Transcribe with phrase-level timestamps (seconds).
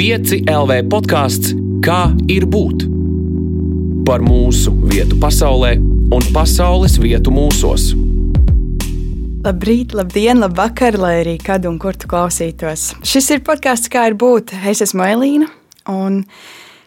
[0.00, 1.50] 5 LV podkāsts
[1.84, 2.86] Kā ir būt?
[4.08, 5.74] Par mūsu vietu pasaulē
[6.16, 7.90] un pasaules vietu mūsos.
[9.44, 12.86] Labrīt, labdien, labvakar, lai arī kad un kur tu klausītos.
[13.04, 14.54] Šis ir podkāsts, kā ir būt.
[14.72, 15.50] Es esmu Elīna,
[15.92, 16.22] un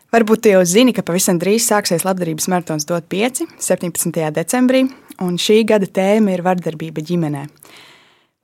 [0.09, 4.23] varbūt tu jau zini, ka pavisam drīz sāksies labdarības maratons DOT 5, 17.
[4.39, 4.88] decembrī,
[5.21, 7.45] un šī gada tēma ir vardarbība ģimenē.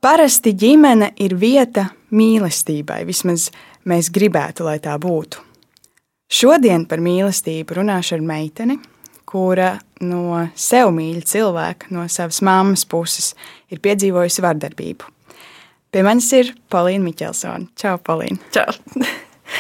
[0.06, 3.50] Parasti ģimene ir vieta mīlestībai, vismaz
[3.90, 5.42] mēs gribētu, lai tā būtu.
[6.30, 8.78] Šodien par mīlestību runāšu ar meiteni,
[9.30, 9.72] kura
[10.06, 13.32] no sev mīļa cilvēka, no savas mammas puses,
[13.74, 15.10] ir piedzīvojusi vardarbību.
[15.90, 17.72] Pie manis ir Polīna Miķelsone.
[17.80, 18.38] Čau, Polīna!
[18.54, 18.70] Čau!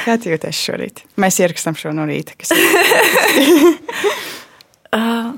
[0.06, 1.02] Kā tu jūties šorīt?
[1.18, 2.38] Mēs ierakstām šo no rīta.
[2.38, 2.54] Kas...
[4.94, 5.34] uh,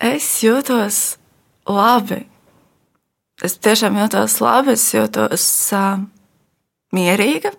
[0.00, 1.02] es jūtos
[1.68, 2.22] labi
[3.44, 5.46] es tiešām jūtos labi, es jūtos
[5.76, 6.00] uh,
[6.96, 7.52] mierīga.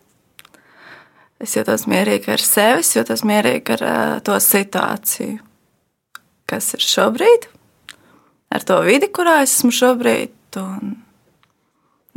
[1.42, 5.40] Es jūtos mierīga ar sevi, jūtos mierīga ar uh, to situāciju,
[6.50, 7.48] kas ir šobrīd,
[8.54, 10.36] ar to vidi, kurā es esmu šobrīd.
[10.62, 10.94] Un,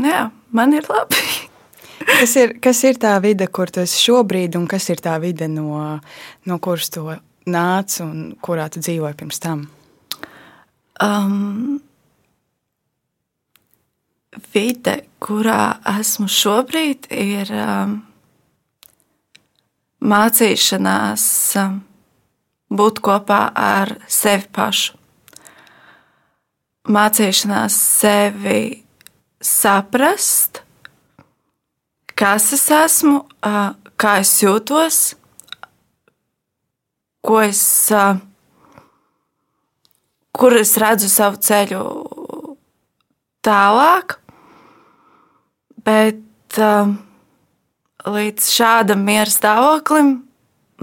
[0.05, 1.23] jā, man ir labi.
[2.21, 5.49] kas, ir, kas ir tā vide, kur tu esi šobrīd, un kas ir tā vide,
[5.49, 5.81] no,
[6.45, 7.09] no kuras tu
[7.49, 9.67] nāc un kurā tu dzīvoji pirms tam?
[11.01, 11.79] Um,
[14.53, 18.03] vide, kurā esmu šobrīd, ir um,
[20.05, 21.25] mācīšanās
[21.61, 21.79] um,
[22.75, 24.99] būt kopā ar sevi pašu.
[26.95, 28.59] Mācīšanās sevi
[29.41, 30.61] saprast,
[32.13, 34.99] kas es esmu, uh, kā es jūtos,
[37.25, 37.63] ko es,
[37.97, 38.21] uh,
[40.37, 41.83] kur es redzu savu ceļu
[43.45, 44.19] tālāk.
[45.85, 46.97] Bet um,
[48.05, 50.19] līdz šādam miera stāvoklim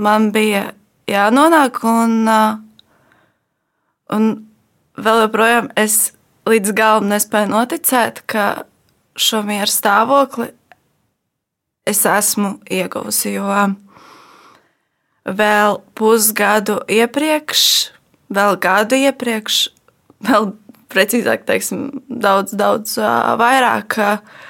[0.01, 0.71] man bija
[1.09, 2.57] jānonāk, un, uh,
[4.15, 4.31] un
[4.97, 6.13] vēl joprojām es
[6.49, 8.65] līdz galam nespēju noticēt, ka
[9.19, 10.49] šo miera stāvokli
[11.87, 13.35] es esmu ieguvusi.
[13.35, 13.49] Jo
[15.25, 17.65] vēl pusgadu iepriekš,
[18.33, 19.67] vēl gadu iepriekš,
[20.25, 20.53] vēl
[20.91, 23.99] precīzāk, teiksim, daudz, daudz uh, vairāk.
[23.99, 24.47] Uh,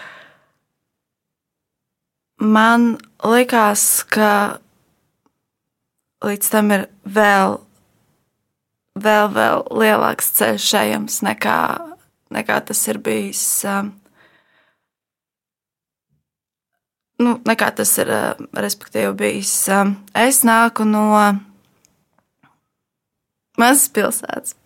[2.41, 4.59] man likās, ka
[6.25, 7.57] līdz tam ir vēl,
[8.97, 11.57] vēl, vēl lielāks ceļš ejams nekā,
[12.34, 13.44] nekā tas ir bijis.
[13.69, 13.94] Um,
[17.22, 19.53] nu, nekā tas ir, uh, respektīvi, bijis.
[19.69, 21.06] Um, es nāku no
[23.62, 24.57] mazas pilsētas.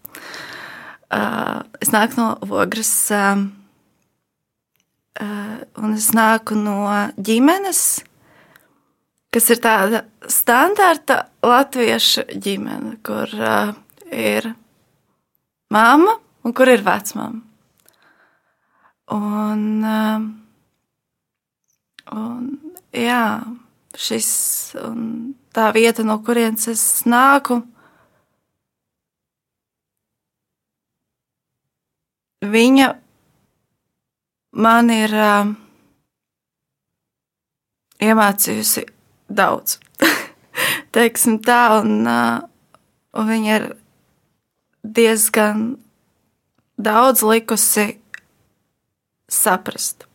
[1.16, 2.92] Uh, es nāku no Ogres.
[5.16, 7.82] Eh, un es nāku no ģimenes,
[9.32, 13.72] kas ir tāda standarta latviešu ģimene, kur uh,
[14.12, 14.50] ir
[15.72, 17.40] mamma un kur ir vecmāma.
[19.16, 20.26] Un, uh,
[22.20, 22.52] un,
[22.92, 23.24] jā,
[23.96, 24.30] šis,
[24.84, 25.08] un
[25.56, 27.62] tā vieta, no kurienes es nāku,
[32.44, 32.92] viņa
[34.56, 35.52] man ir uh,
[38.04, 38.86] iemācījusi
[39.28, 39.80] daudz.
[40.96, 42.40] Teiksim tā, un, uh,
[43.20, 43.68] un viņa ir
[44.86, 45.68] diezgan
[46.78, 47.96] daudz likusi
[49.32, 50.06] saprast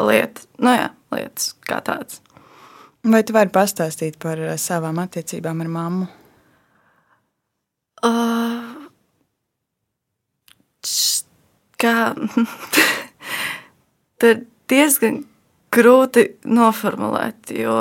[0.00, 2.20] lietas, nu jā, lietas kā tādas.
[3.00, 6.08] Vai tu vari pastāstīt par savām attiecībām ar mammu?
[8.04, 8.88] Uh,
[11.80, 11.94] kā
[14.26, 15.22] ir diezgan
[15.74, 17.76] grūti noformulēt, jo,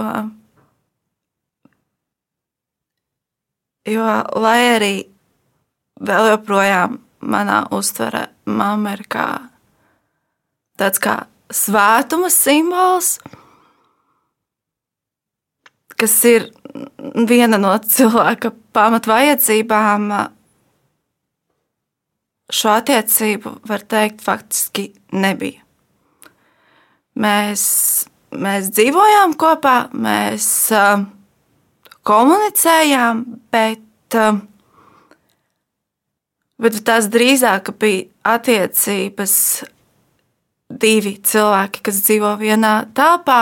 [3.90, 4.10] jo
[4.44, 4.94] lai arī
[6.06, 9.28] vēl joprojām manā uztverē mamma ir kā
[10.80, 11.16] tāds kā
[11.52, 13.18] svētuma simbols,
[16.00, 16.48] kas ir
[17.28, 20.12] viena no cilvēka pamatvajadzībām
[22.50, 25.69] šo attiecību, var teikt, faktiski nebija.
[27.18, 27.64] Mēs,
[28.36, 30.46] mēs dzīvojām kopā, mēs
[30.76, 31.02] uh,
[32.08, 34.40] komunicējām, bet, uh,
[36.62, 39.36] bet tās drīzāk bija attiecības
[40.70, 43.42] divi cilvēki, kas dzīvo vienā telpā,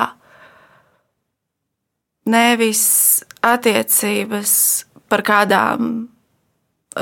[2.27, 2.83] nevis
[3.45, 4.53] attiecības,
[5.07, 6.07] par kādām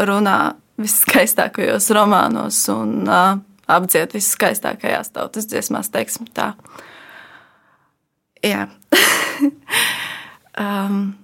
[0.05, 0.39] runā
[0.81, 6.53] viskaistākajos romānos un uh, apdziet viskaistākajās tautas dziesmās, teiksim tā.
[8.45, 8.67] Jā.
[10.55, 11.17] Um,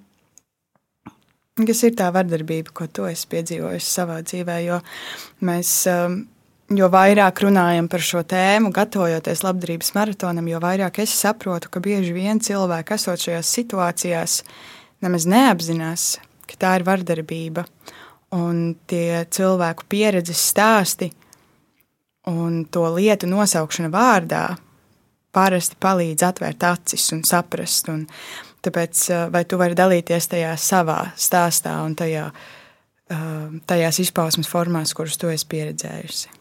[1.56, 4.58] Kas ir tā vardarbība, ko tu esi piedzīvojis savā dzīvē?
[4.66, 4.80] Jo
[5.48, 6.18] mēs um,
[6.78, 12.14] jo vairāk runājam par šo tēmu, gatavojoties labdarības maratonam, jo vairāk es saprotu, ka bieži
[12.16, 14.38] vien cilvēki esot šajās situācijās
[15.04, 16.08] nemaz neapzinās,
[16.48, 17.66] ka tā ir vardarbība.
[18.32, 21.12] Un tie cilvēku pieredzes stāsti
[22.30, 24.44] un to lietu nosaukšana vārdā
[25.34, 27.90] parasti palīdz atvērt acis un saprast.
[27.92, 28.06] Un
[28.66, 32.28] tāpēc, vai tu vari dalīties tajā savā stāstā un tajā,
[33.68, 36.38] tajās izpausmes formās, kuras tu esi pieredzējusi?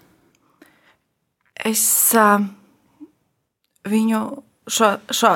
[1.71, 1.85] Es
[2.17, 2.41] uh,
[3.89, 4.21] viņu
[4.71, 5.35] šo, šo,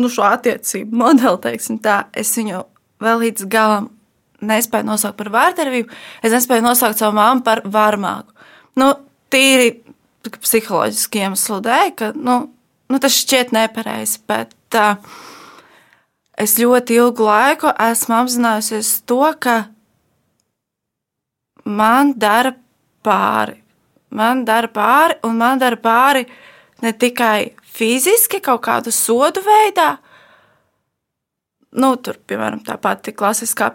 [0.00, 2.62] nu, šo attiecību modeli, teiksim tā, es viņu
[3.02, 3.90] vēl līdz galam
[4.46, 5.92] nespēju nosaukt par vārdarbību.
[6.24, 8.34] Es nespēju nosaukt savu māmu par varmāku.
[8.76, 8.92] Nu,
[9.36, 9.70] tīri
[10.26, 12.38] psiholoģiski iemeslu dēļ, ka nu,
[12.90, 14.22] nu, tas šķiet nepareizi.
[14.28, 14.96] Bet uh,
[16.40, 19.58] es ļoti ilgu laiku esmu apzinājusies to, ka
[21.66, 22.56] man dara
[23.06, 23.60] pāri.
[24.16, 26.24] Man dara pāri, un man dara pāri
[26.82, 29.96] ne tikai fiziski, kaut kādu sodu veidā,
[31.76, 33.72] nu, tur, piemēram, tā pati klasiskā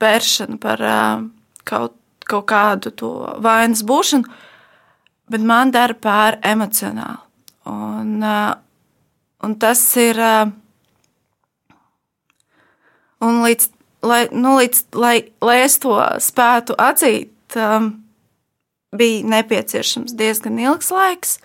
[0.00, 1.24] pēršana par uh,
[1.68, 3.10] kaut, kaut kādu to
[3.44, 4.30] vainas būšanu,
[5.30, 7.22] bet man dara pāri emocionāli.
[7.70, 8.54] Un, uh,
[9.46, 10.18] un tas ir.
[10.18, 10.50] Uh,
[13.24, 13.68] un līdz,
[14.06, 17.92] lai, nu, līdz, lai, lai es to spētu atzīt, um,
[18.96, 21.36] bija nepieciešams diezgan ilgs laiks,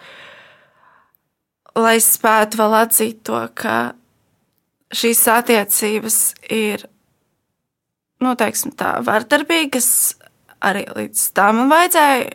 [1.75, 3.93] lai es spētu vēl atzīt to, ka
[4.95, 6.19] šīs attiecības
[6.53, 6.87] ir
[8.23, 9.89] nu, teiksim, tā, vardarbīgas.
[10.65, 12.29] Arī līdz tam vajadzēja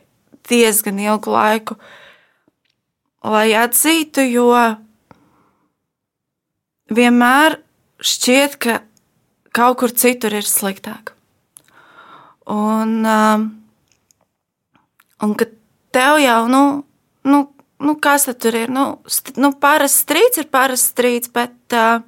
[0.48, 1.76] diezgan ilgu laiku,
[3.26, 4.48] lai atzītu, jo
[6.90, 7.58] vienmēr
[8.00, 8.80] šķiet, ka
[9.56, 11.14] kaut kur citur ir sliktāk.
[12.50, 13.48] Un, um,
[15.22, 15.46] un ka
[15.94, 16.62] tev jau, nu,
[17.28, 17.42] nu,
[17.78, 18.72] nu kas tur ir?
[18.72, 22.00] Nu, st nu parasts strīds ir parasts strīds, bet uh,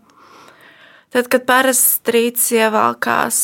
[1.12, 3.38] Tad, kad parasts strīds ievelkās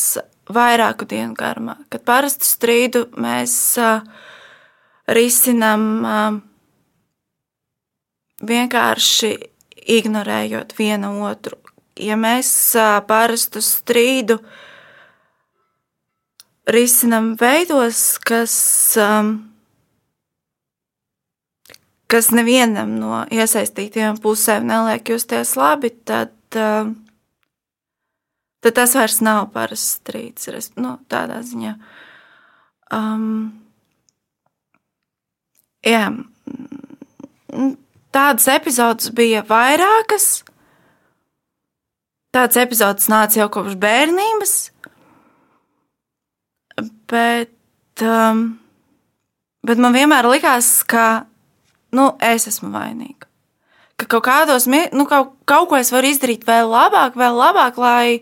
[0.49, 4.01] vairāku dienu garumā, kad parastu strīdu mēs uh,
[5.15, 6.39] risinām uh,
[8.45, 9.31] vienkārši
[9.89, 11.57] ignorējot vienu otru.
[11.99, 12.49] Ja mēs
[13.09, 14.37] parastu strīdu
[16.69, 18.55] risinām veidos, kas,
[22.07, 26.31] kas nevienam no iesaistītajām pusēm neliek justies labi, tad
[28.61, 30.71] tad tas vairs nav parasts strīds.
[30.79, 31.75] Nu, tādā ziņā.
[32.95, 33.58] Um,
[35.85, 36.09] jā,
[38.13, 40.43] tādas epizodes bija vairākas.
[42.35, 44.51] Tāds epizodes nāca jau kopš bērnības,
[47.09, 48.43] bet, um,
[49.65, 51.25] bet man vienmēr likās, ka
[51.97, 53.25] nu, es esmu vainīga.
[53.99, 58.21] Ka kaut kādos, nu, kaut, kaut ko es varu izdarīt vēl labāk, vēl labāk, lai,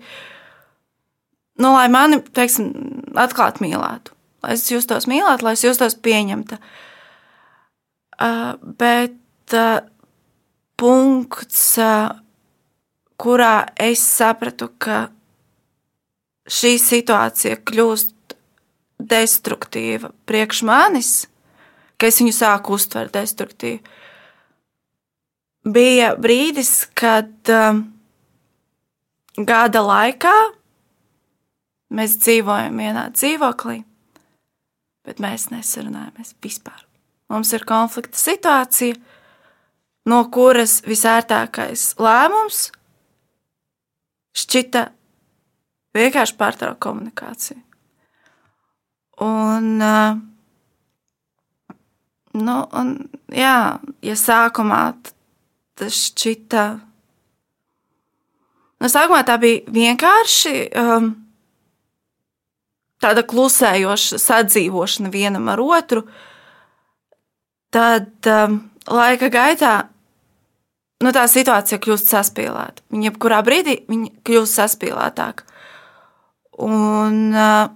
[1.59, 2.71] nu, lai mani, teiksim,
[3.19, 4.15] atklāti mīlētu.
[4.45, 6.61] Lai es justos mīlēta, lai es justos pieņemta.
[6.61, 6.86] Uh,
[8.17, 9.79] bet uh,
[10.79, 12.09] punkts, uh,
[13.17, 15.07] kurā es sapratu, ka
[16.47, 18.37] šī situācija kļūst
[18.97, 21.13] destruktīva priekš manis,
[21.97, 23.81] ka es viņu sāku uztvert destruktīvi,
[25.67, 27.51] bija brīdis, kad
[29.37, 30.37] gada laikā
[31.87, 33.77] Mēs dzīvojam vienā dzīvoklī,
[35.07, 36.86] bet mēs nesarunājamies vispār.
[37.27, 38.95] Mums ir konflikta situācija,
[40.07, 42.69] no kuras visērtākais lēmums
[44.37, 44.83] šķita
[45.97, 47.59] vienkārši pārtraukt komunikāciju.
[49.25, 49.81] Un,
[52.37, 52.91] nu, un,
[53.33, 53.59] jā,
[54.05, 54.81] ja sākumā
[55.77, 56.65] tas šķita,
[58.77, 60.53] no sākumā tā bija vienkārši.
[60.77, 61.15] Um,
[63.01, 66.05] tāda klusējoša sadzīvošana vienam ar otru,
[67.77, 68.57] tad um,
[68.89, 69.73] laika gaitā
[71.03, 72.85] nu, tā situācija kļūst saspīlēta.
[72.93, 75.45] Viņa jebkurā brīdī viņa kļūst saspīlētāka.
[76.65, 77.67] Un uh,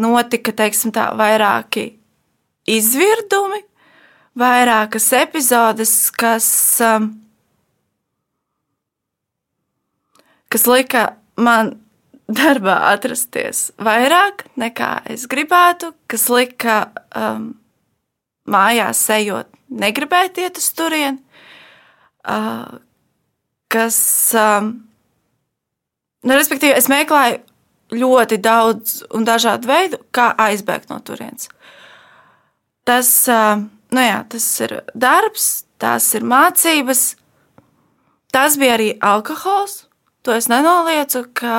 [0.00, 1.90] notika tā, vairāki
[2.72, 3.60] izvirdumi,
[4.38, 6.48] vairākas epizodes, kas,
[6.80, 7.10] um,
[10.48, 11.74] kas lika man
[12.40, 17.50] darbā atrasties vairāk nekā es gribētu, kas lika um,
[18.48, 21.20] mājās ejot, negribēt iet uz turieni,
[23.72, 24.00] kas
[26.22, 27.40] Nu, respektīvi, es meklēju
[27.98, 31.48] ļoti daudz un dažādu veidu, kā aizbēgt no turienes.
[32.86, 33.10] Tas,
[33.92, 35.48] nu jā, tas ir darbs,
[35.82, 37.02] tās ir mācības,
[38.34, 39.82] tas bija arī alkohols.
[40.22, 41.56] To es nenolieku, ka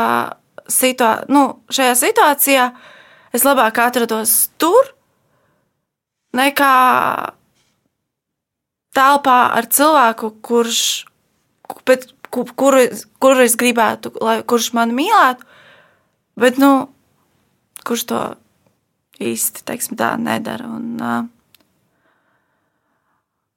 [0.71, 2.69] situā, nu, šajā situācijā
[3.35, 4.93] es labāk atrados tur,
[6.37, 6.73] nekā
[8.93, 10.81] telpā ar cilvēku, kurš,
[11.87, 12.85] bet, kuru,
[13.21, 15.47] kuru es gribētu, lai kurš mani mīlētu,
[16.39, 16.71] bet nu,
[17.87, 18.21] kurš to
[19.23, 20.69] īsti teiksim, tā, nedara.
[20.69, 20.87] Un,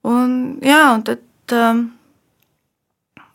[0.07, 1.23] un, jā, un tad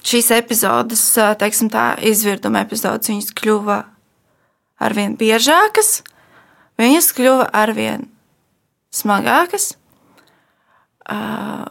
[0.05, 1.03] šīs epizodes,
[1.41, 3.81] teiksim, tā izvirduma epizodes, viņas kļuva
[4.81, 6.01] arvien biežākas,
[6.81, 8.07] viņas kļuva arvien
[8.95, 9.74] smagākas.
[11.12, 11.65] Uh,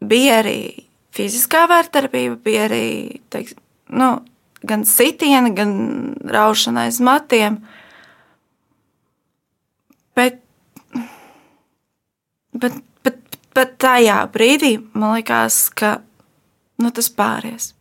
[0.00, 0.58] bija arī
[1.16, 2.86] fiziskā vērtarbība, bija arī
[3.32, 3.56] teiks,
[3.88, 4.10] nu,
[4.66, 5.72] gan sitiena, gan
[6.24, 7.58] raušana aiz matiem.
[10.16, 10.38] Bet,
[12.56, 15.98] bet, bet, bet tajā brīdī man likās, ka
[16.80, 17.72] nu, tas pāries.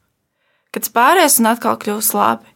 [0.76, 2.52] Kad tas pāries un atkal kļūs labi.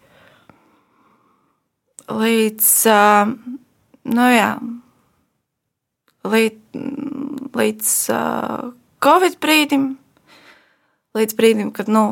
[2.09, 3.31] Līdz, uh,
[4.09, 4.51] nu jā,
[6.27, 6.79] līdz,
[7.55, 7.93] līdz
[9.03, 9.93] Covid brīdim,
[11.15, 12.03] līdz brīdim, kad nu,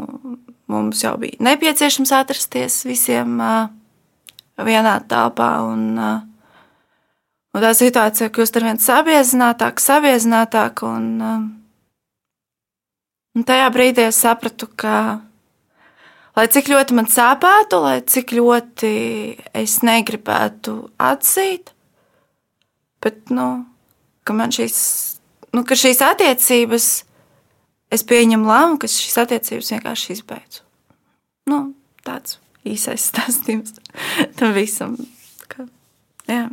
[0.71, 3.37] mums jau bija nepieciešams atrasties visiem
[4.57, 5.51] vienā telpā.
[5.67, 10.91] Un, un tā situācija kļūst ar vien sabiezinātāka, sabiezinātāka.
[10.97, 11.07] Un,
[13.35, 14.97] un tajā brīdī es sapratu, ka,
[16.39, 18.93] lai cik ļoti man sāpētu, lai cik ļoti
[19.57, 20.79] es negribētu
[21.11, 21.73] atzīt,
[23.03, 23.67] bet, nu,
[24.27, 24.77] ka man šīs,
[25.55, 26.89] nu, ka šīs attiecības,
[27.93, 30.63] es pieņemu lēmumu, ka šīs attiecības vienkārši izbeidzu.
[31.47, 31.61] Nu,
[32.07, 33.77] tāds īsais stāstījums
[34.39, 34.97] tam visam.
[35.47, 35.67] Ka,
[36.27, 36.47] jā.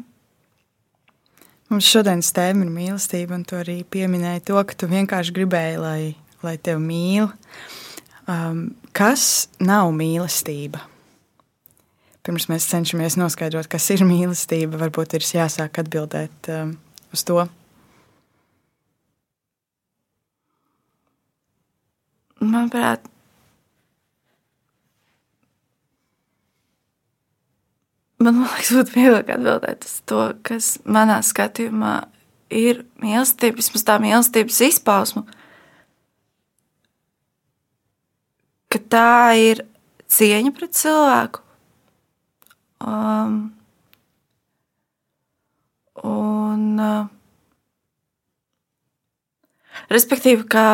[1.72, 6.00] Mums šodienas tēma ir mīlestība, un tu arī pieminēji to, ka tu vienkārši gribēji, lai,
[6.44, 7.30] lai tevi mīl.
[8.30, 10.84] Um, kas nav mīlestība?
[12.24, 16.76] Pirms mēs cenšamies noskaidrot, kas ir mīlestība, varbūt ir jāsāk atbildēt um,
[17.12, 17.42] uz to.
[22.50, 23.04] Manuprāt,
[28.24, 31.94] man liekas, būtu vieglāk atbildēt uz to, kas manā skatījumā
[32.54, 35.24] ir mīlestība, vismaz tā mīlestības izpausme.
[38.72, 39.64] Ka tā ir
[40.10, 41.42] cieņa pret cilvēku.
[42.84, 43.36] Um,
[46.04, 47.06] un, uh,
[49.92, 50.66] respektīvi, ka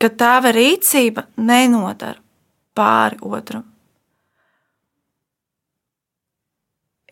[0.00, 2.18] ka tava rīcība nenodara
[2.76, 3.66] pāri otram.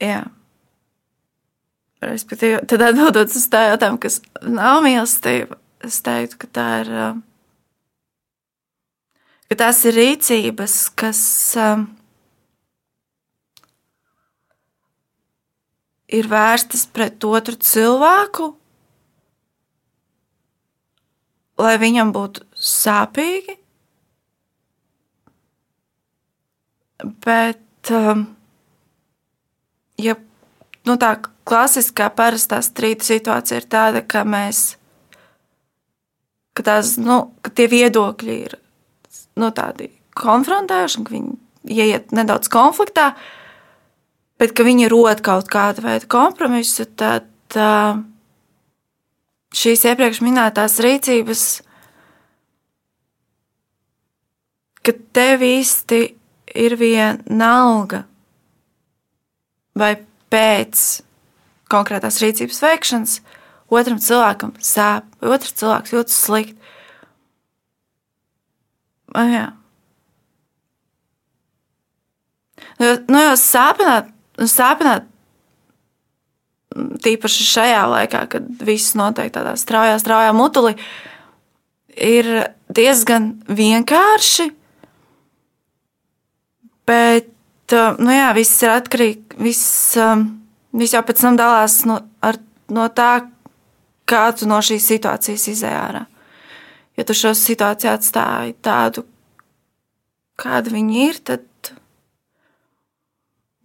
[0.01, 0.23] Jā.
[1.99, 6.93] Respektīvi, tad atbildot uz tā jautājumu, kas nav mīlestība, es teiktu, ka tā ir.
[9.49, 11.21] Ka tās ir rīcības, kas
[11.59, 11.87] um,
[16.13, 18.51] ir vērstas pret otru cilvēku,
[21.59, 23.57] lai viņam būtu sāpīgi.
[27.23, 28.25] Bet, um,
[30.03, 30.17] ja
[30.89, 31.13] nu, tā
[31.49, 34.73] klasiskā, parastā strīda situācija ir tāda, ka mēs,
[36.59, 38.59] ka, tās, nu, ka tie viedokļi ir
[39.39, 43.13] nu, tādi konfrontējuši, ka viņi ieiet nedaudz konfliktā,
[44.43, 48.03] bet ka viņi rod kaut kādu veidu kompromisu, tad uh,
[49.55, 51.47] šīs iepriekš minētās rīcības
[54.89, 56.01] ka tev īsti
[56.57, 58.07] ir vienalga,
[59.77, 59.93] vai
[60.33, 60.85] pēc
[61.69, 63.19] konkrētās rīcības veikšanas
[63.69, 66.57] otram cilvēkam sāp, vai otrs cilvēks jūtas slikti.
[69.17, 69.47] Oh, jā.
[72.79, 74.11] Nu, nu, jau sāpināt,
[74.49, 75.09] sāpināt,
[77.05, 80.77] tīpaši šajā laikā, kad viss notiek tādā straujā, straujā mutulī,
[81.99, 82.29] ir
[82.73, 84.53] diezgan vienkārši
[86.89, 89.37] Bet uh, nu jā, viss ir atkarīgs.
[89.43, 89.67] Viss,
[90.01, 90.25] um,
[90.77, 92.41] viss jau pēc tam dalās no, ar,
[92.73, 93.13] no tā,
[94.09, 96.07] kā tu no šīs situācijas izēj ārā.
[96.99, 99.05] Ja tu šo situāciju atstāji tādu,
[100.39, 101.45] kāda viņi ir, tad,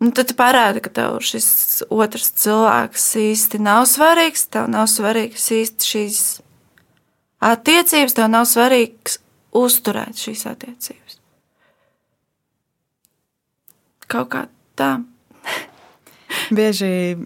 [0.03, 1.47] nu, tad tu parādi, ka tev šis
[1.89, 4.45] otrs cilvēks īsti nav svarīgs.
[4.53, 6.21] Tev nav svarīgs īsti šīs
[7.43, 9.17] attiecības, tev nav svarīgs
[9.63, 11.22] uzturēt šīs attiecības.
[14.13, 14.43] Kaut kā
[14.77, 14.91] tā.
[16.53, 17.17] Bieži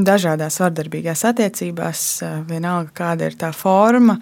[0.00, 2.04] dažādās vardarbīgās attiecībās,
[2.48, 4.16] vienalga kāda ir tā forma,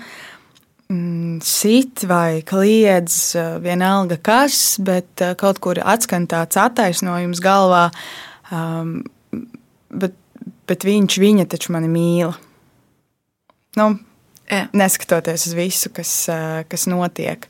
[0.91, 7.85] mm, sit vai kliedz, vienalga kas, bet kaut kur atskan tāds attaisnojums galvā,
[8.51, 8.99] um,
[9.95, 10.19] bet,
[10.67, 12.35] bet viņš, viņa taču mani mīl.
[13.79, 13.93] Nu,
[14.51, 14.65] Jā.
[14.73, 16.11] neskatoties uz visu, kas,
[16.67, 17.47] kas notiek.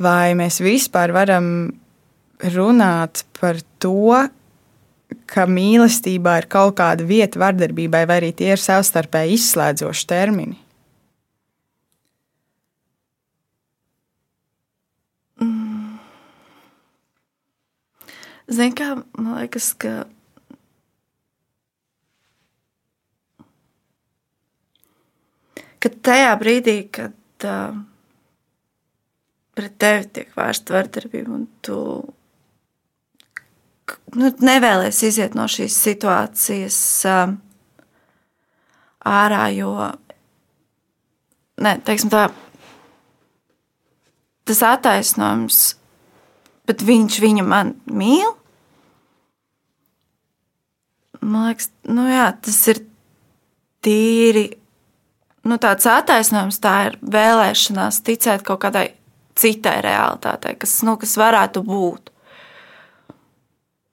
[0.00, 1.74] Vai mēs vispār varam
[2.54, 4.28] runāt par to,
[5.30, 10.58] ka mīlestībā ir kaut kāda vieta vardarbībai, vai arī tie ir savstarpēji izslēdzoši termini?
[15.40, 15.98] Mm.
[18.50, 20.04] Zini, kā man liekas, ka.
[25.80, 27.78] Kad tajā brīdī, kad uh,
[29.56, 31.78] pret tevi tiek vērsta vardarbība, un tu
[34.16, 36.78] nu, nevēlies iziet no šīs situācijas
[37.08, 37.34] uh,
[39.06, 39.72] ārā, jo
[41.60, 42.26] ne, tā,
[44.48, 45.62] tas attaisnojums,
[46.68, 48.36] bet viņš viņu man mīl.
[51.20, 52.80] Man liekas, nu jā, tas ir
[53.84, 54.46] tīri
[55.46, 58.86] nu, tāds attaisnojums, tā ir vēlēšanās ticēt kaut kādai
[59.40, 62.10] citai realitātei, kas, nu, kas varētu būt.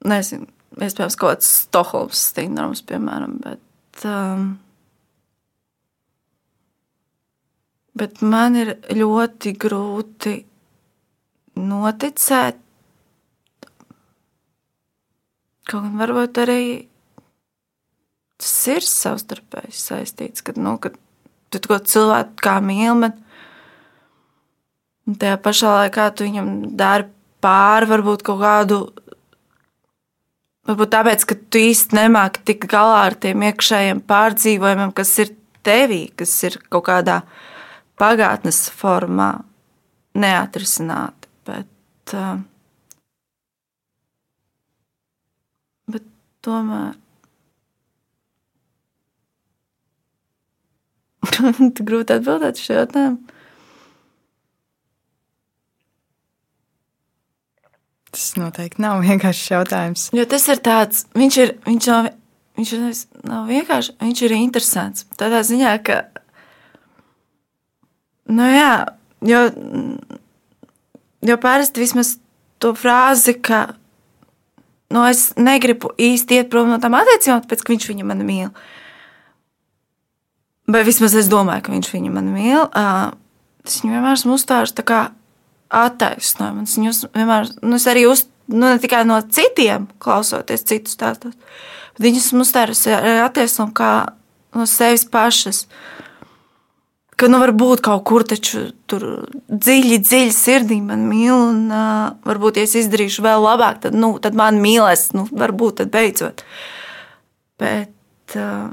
[0.08, 0.46] Nezinu,
[0.78, 4.46] iespējams, kaut kāds Stokholmas sindroms, piemēram, bet, um,
[7.98, 10.34] bet man ir ļoti grūti
[11.58, 12.62] noticēt,
[15.68, 16.62] kaut gan varbūt arī
[18.38, 20.94] tas ir savstarpēji saistīts, kad, nu, kad
[21.50, 23.10] tu to cilvēku kā mīli,
[25.08, 26.48] bet tajā pašā laikā tu viņam
[26.78, 27.08] dari
[27.44, 28.80] pāri varbūt kaut kādu.
[30.68, 35.30] Varbūt tāpēc, ka tu īsti nemāki tikt galā ar tiem iekšējiem pārdzīvojumiem, kas ir
[35.64, 37.22] tevī, kas ir kaut kādā
[37.96, 39.30] pagātnes formā
[40.20, 41.30] neatrisināti.
[41.48, 42.36] Bet, uh,
[45.88, 46.04] bet
[46.44, 46.92] tomēr
[51.88, 53.37] grūti atbildēt šo jautājumu.
[58.14, 60.06] Tas noteikti nav vienkāršs jautājums.
[60.16, 62.10] Jo tas ir tāds, viņš ir, viņš nav,
[62.60, 62.86] viņš ir,
[63.28, 65.08] nav vienkārši, viņš ir interesants.
[65.20, 66.00] Tādā ziņā, ka,
[68.32, 68.72] nu jā,
[69.28, 69.44] jo,
[71.28, 72.16] jo parasti vismaz
[72.58, 73.68] to frāzi, ka,
[74.94, 78.50] nu es negribu īsti iet prom no tām attiecībām, tāpēc, ka viņš viņu man mīl.
[78.50, 78.76] Uh,
[80.68, 82.66] Vai vismaz es domāju, ka viņš viņu man mīl.
[83.64, 84.98] Tas viņu vienmēr uzstājas tā kā
[85.68, 86.64] attaisnojumu.
[86.64, 91.36] Es vienmēr, nu, es arī uz, nu, ne tikai no citiem klausoties citus stāstus,
[91.96, 93.92] bet viņas uzstājas arī attaisnojumu kā
[94.56, 95.66] no sevis pašas.
[97.18, 99.04] Ka nu, varbūt kaut kur taču tur
[99.50, 104.12] dziļi, dziļi sirdī man mīl, un uh, varbūt, ja es izdarīšu vēl labāk, tad, nu,
[104.22, 106.44] tad man mīlēs, nu, varbūt tad beidzot.
[107.58, 108.70] Bet uh,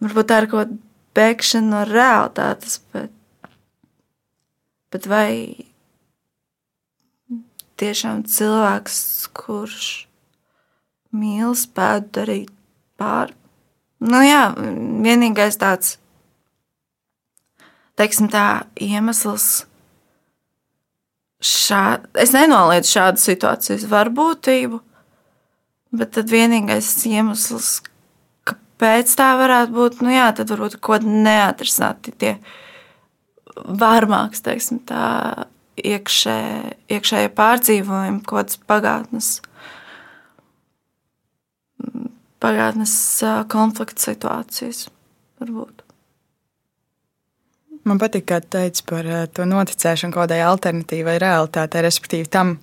[0.00, 0.78] varbūt tā ir kaut kāda
[1.18, 3.12] bēgšana no realitātes, bet,
[4.94, 5.67] bet vai
[7.80, 8.98] tiešām cilvēks,
[9.36, 9.88] kurš
[11.14, 12.52] mīl, spētu darīt
[13.00, 13.34] pāri?
[13.98, 15.96] Nu jā, vienīgais tāds,
[17.98, 18.44] teiksim tā,
[18.78, 19.48] iemesls,
[21.42, 21.82] šā,
[22.22, 24.78] es nenoliedzu šādu situācijas varbūtību,
[25.98, 27.78] bet tad vienīgais iemesls,
[28.78, 32.34] pēc tā varētu būt, nu jā, tad varbūt kaut kādi neatrisināti tie
[33.58, 35.48] varmāks, teiksim, tā
[35.84, 36.38] iekšē,
[36.96, 39.28] iekšējie pārdzīvojumi, kaut kādas pagātnes,
[42.42, 42.94] pagātnes
[43.52, 44.86] konflikta situācijas
[45.42, 45.84] varbūt.
[47.88, 52.58] Man patīk, kā tu teici par to noticēšanu kādai alternatīvai realitātei, respektīvi tam,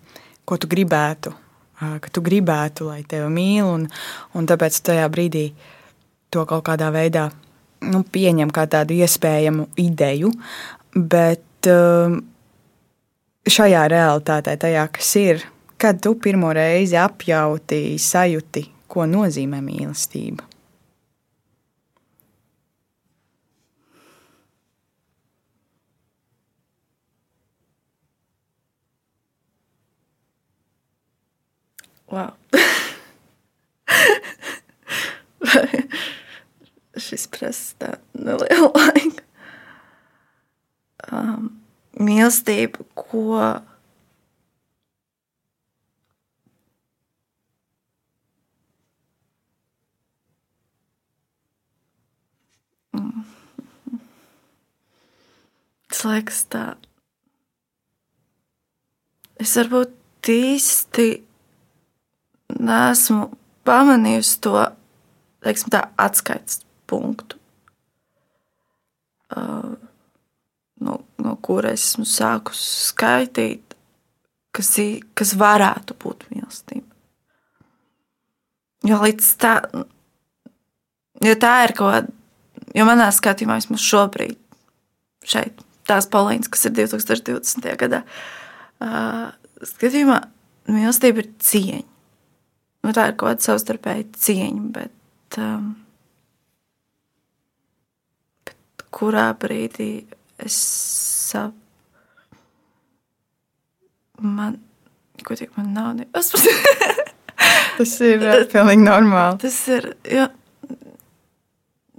[0.45, 1.31] ko tu gribētu,
[1.79, 3.87] ka tu gribētu, lai tevi mīl, un,
[4.37, 5.71] un tāpēc tajā brīdī uh,
[6.35, 7.29] to kaut kādā veidā
[7.85, 10.31] nu, pieņem kā tādu iespējamu ideju,
[10.95, 12.19] bet um,
[13.49, 15.45] šajā realitātē, tajā, kas ir,
[15.81, 20.43] kad tu pirmo reizi apjauti, sajūti, ko nozīmē mīlestība.
[32.05, 32.31] Wow.
[36.97, 39.21] šis prasa nelielu laiku.
[41.11, 41.64] Um,
[41.99, 43.39] mīlestība, ko
[55.95, 56.61] Tas liekas tā.
[59.39, 61.05] Es varbūt īsti
[62.59, 63.29] nesmu
[63.63, 64.53] pamanījusi to
[65.45, 66.59] teiksim, tā, atskaites
[66.91, 67.39] punktu,
[69.37, 69.75] uh,
[71.25, 73.75] no, kuras esmu sākusi skaitīt,
[74.55, 74.71] kas,
[75.17, 76.87] kas varētu būt mīlestība.
[78.85, 79.55] Jo līdz tā,
[81.25, 82.13] jo tā ir kaut kāda,
[82.77, 84.37] jo manā skatījumā vismaz šobrīd,
[85.25, 87.71] šeit, tās Polīnas, kas ir 2020.
[87.81, 88.03] gadā,
[88.85, 89.33] uh,
[89.65, 90.19] skatījumā
[90.69, 91.81] mīlestība ir cieņa.
[92.85, 95.71] Nu, tā ir kaut kāda savstarpēja cieņa, bet, um,
[98.45, 99.89] bet kurā brīdī
[100.45, 100.59] es
[101.25, 101.61] saprotu,
[104.21, 104.59] man,
[105.23, 106.31] ko tik man nav, ne, es
[107.77, 109.39] Tas ir uh, pilnīgi normāli.
[109.43, 109.89] Tas ir.
[110.07, 110.29] Jo,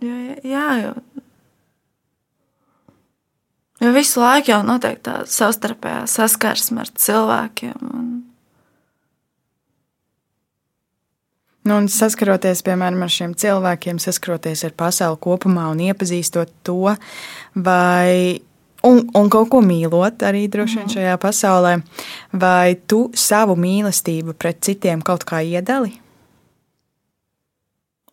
[0.01, 0.15] jo,
[0.47, 0.95] jā, jo,
[3.85, 7.93] jo visu laiku jau notiek tā savstarpējā saskarsme ar cilvēkiem.
[7.93, 8.09] Un...
[11.67, 16.95] Nu, un saskaroties piemēram ar šiem cilvēkiem, saskaroties ar pasauli kopumā un iepazīstot to,
[17.59, 18.39] vai
[18.87, 21.77] un, un kaut ko mīlot arī droši vien šajā pasaulē,
[22.33, 25.94] vai tu savu mīlestību pret citiem kaut kā iedali?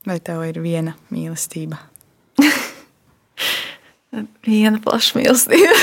[0.04, 1.80] Vai tev ir viena mīlestība?
[4.48, 5.78] viena plaša mīlestība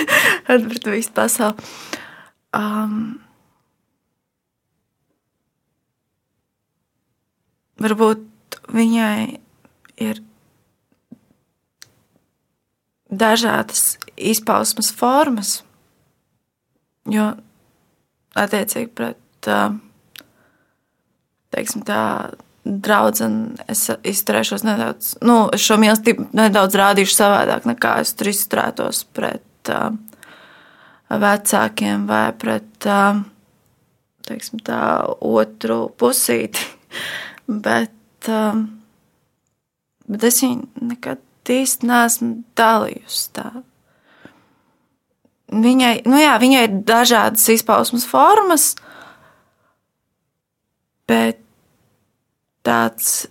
[0.70, 1.70] pret visu pasauli.
[2.56, 3.20] Um,
[7.78, 9.38] varbūt viņai
[10.02, 10.24] ir
[13.10, 15.60] dažādas izpausmes formas.
[17.10, 17.32] Jo
[18.38, 19.48] attiecīgi pret
[21.50, 22.02] teiksim, tā
[22.64, 29.72] draudzene es izturēšos nedaudz, nu, šo mīlestību nedaudz rādīšu savādāk nekā es tur izturētos pret
[31.10, 32.88] vecākiem vai pret
[34.28, 34.82] teiksim, tā,
[35.24, 36.68] otru pusīti.
[37.66, 38.30] bet,
[40.06, 43.50] bet es viņu nekad īsti neesmu dalījusi tā.
[45.50, 48.74] Viņai, nu jā, viņai ir dažādas izpausmes formas,
[51.10, 51.40] bet
[52.66, 53.26] tāds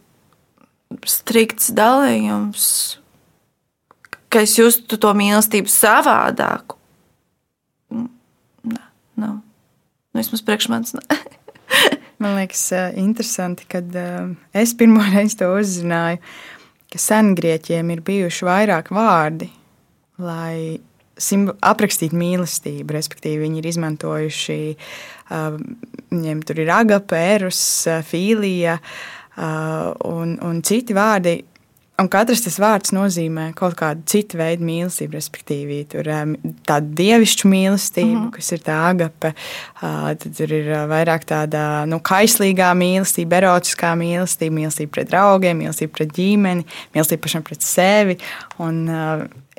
[1.08, 2.66] strikts dalījums,
[4.28, 6.76] ka es justu to mīlestību savādāku.
[7.94, 8.84] Nē,
[9.16, 9.40] nav.
[9.40, 10.96] Nu, vismaz priekš manis.
[12.20, 12.66] Man liekas,
[13.00, 13.96] interesanti, kad
[14.52, 16.20] es pirmo reizi to uzzināju
[16.90, 19.50] ka sengrieķiem ir bijuši vairāk vārdi,
[20.22, 20.80] lai
[21.20, 22.96] aprakstītu mīlestību.
[22.96, 25.58] Respektīvi, viņi ir izmantojuši, uh,
[26.10, 27.62] viņiem tur ir agape, erus,
[28.08, 31.40] fīlija uh, un, un citi vārdi,
[32.00, 36.08] Un katrs tas vārds nozīmē kaut kādu citu veidu mīlestību, respektīvi, tur
[36.68, 38.32] tādu dievišķu mīlestību, mm -hmm.
[38.36, 39.34] kas ir tā agape.
[39.82, 46.16] Tad tur ir vairāk tāda nu, kaislīgā mīlestība, erotiskā mīlestība, mīlestība pret draugiem, mīlestība pret
[46.16, 48.18] ģimeni, mīlestība pašam pret sevi.
[48.60, 48.88] Un,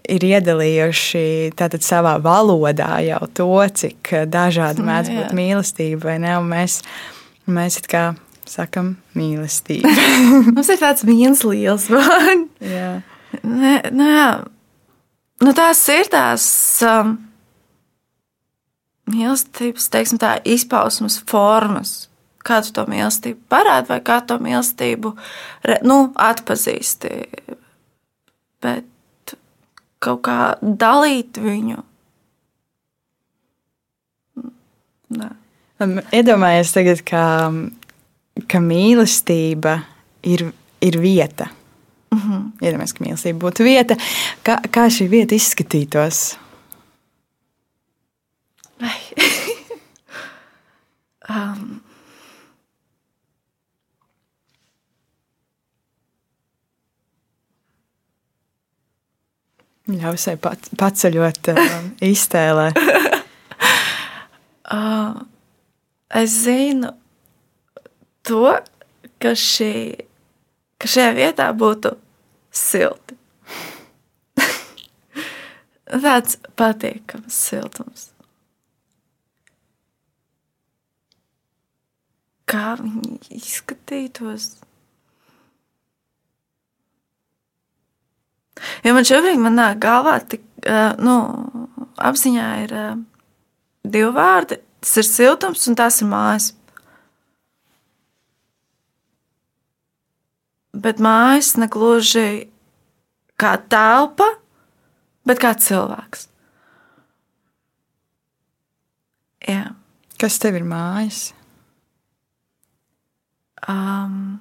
[0.08, 6.80] ir iedalījuši tātad savā valodā jau to, cik dažādi mēdz būt mīlestība, mēs,
[7.46, 8.14] mēs kā
[8.50, 9.90] sakam, mīlestība.
[10.54, 12.48] Mums ir tāds viens liels vārds.
[12.64, 12.92] jā.
[13.46, 14.30] Nu, jā.
[15.40, 16.44] Nu, tās ir tās
[16.84, 17.14] um,
[19.10, 21.94] mīlestības, teiksim, tā izpausmes formas.
[22.44, 25.12] Kā tu to mīlestību parādi, vai kā to mīlestību
[25.84, 27.12] nu, atpazīsti.
[28.64, 29.34] Bet
[30.00, 31.84] kaut kā dalīt viņu.
[35.20, 35.28] Nē.
[36.12, 37.22] Iedomājieties, tagad, ka
[38.48, 39.80] ka mīlestība
[40.22, 41.46] ir, ir vieta.
[42.10, 42.50] Mm -hmm.
[42.62, 43.96] Iedomājieties, ka mīlestība būtu vieta.
[44.42, 46.38] Kā, kā šī vieta izskatītos?
[51.28, 51.80] um.
[59.90, 60.38] Ļauj sev
[60.78, 62.68] paceļot, um, iztēlē.
[64.70, 65.16] uh,
[66.14, 66.92] es zinu,
[68.26, 68.44] to,
[69.22, 69.72] ka, šī,
[70.80, 71.94] ka šajā vietā būtu
[72.54, 73.18] silti.
[76.04, 78.08] Tāds patīkams siltums.
[82.50, 84.56] Kā viņi izskatītos?
[88.84, 90.42] Jo man šobrīd manā galvā tik
[91.00, 91.16] nu,
[91.96, 92.74] apziņā ir
[93.84, 94.60] divi vārdi.
[94.80, 96.50] Tas ir siltums un tās ir mājas.
[100.80, 102.48] Bet mājas negluži
[103.40, 104.28] kā telpa,
[105.28, 106.28] bet kā cilvēks.
[109.48, 109.70] Jā.
[110.20, 111.30] Kas tev ir mājas?
[113.68, 114.40] Um,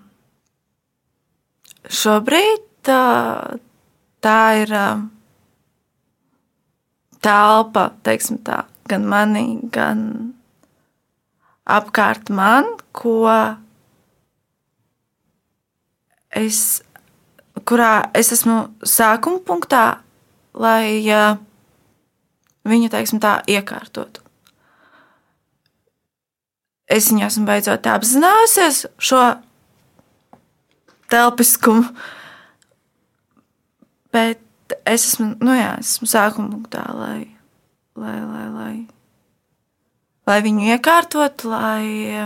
[1.88, 3.04] šobrīd tā,
[4.24, 5.06] tā ir um,
[7.24, 10.04] telpa, teiksim tā, gan manī, gan
[11.70, 13.22] apkārt man, ko
[16.36, 16.82] es,
[17.66, 19.84] kurā es esmu sākuma punktā,
[20.54, 21.04] lai
[22.68, 24.30] viņu, teiksim tā, iekārtotu
[26.90, 29.22] es viņu esmu beidzot apzinājusies šo
[31.14, 31.86] telpiskumu.
[34.14, 34.42] Bet
[34.90, 37.20] es esmu, nu jā, es esmu sākuma punktā, lai,
[38.00, 38.76] lai, lai, lai,
[40.30, 42.26] lai viņu iekārtotu, lai,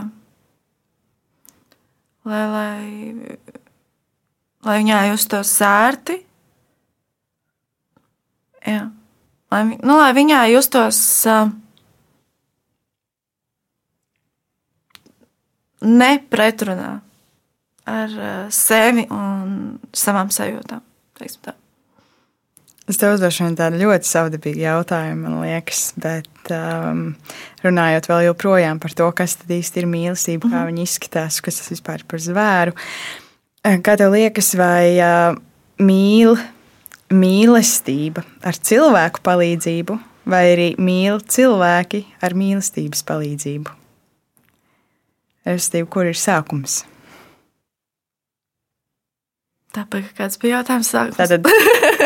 [2.24, 3.38] lai, lai,
[4.66, 6.20] lai viņā justos sērti.
[8.64, 8.86] Jā.
[9.54, 11.00] Lai, nu, lai viņā justos
[11.30, 11.52] uh,
[15.84, 16.94] nepretrunā
[17.84, 20.82] ar uh, sevi un savām sajūtām.
[22.84, 27.14] Es tev uzdošu tādu ļoti savdabīgu jautājumu, man liekas, bet um,
[27.64, 30.72] runājot vēl joprojām par to, kas tad īsti ir mīlestība, kā mm -hmm.
[30.74, 32.74] viņa izskatās, kas tas vispār ir par zvēru.
[32.76, 33.23] Eh,
[33.64, 35.38] kā tev liekas, vai uh,
[35.80, 36.36] mīl,
[37.14, 40.00] mīlestība ar cilvēku palīdzību,
[40.30, 43.78] vai arī mīl cilvēki ar mīlestības palīdzību?
[45.48, 46.82] Respektīvi, kur ir sākums?
[49.74, 51.18] Tāpēc, kāds bija jautājums sākumā?
[51.18, 51.48] Tātad,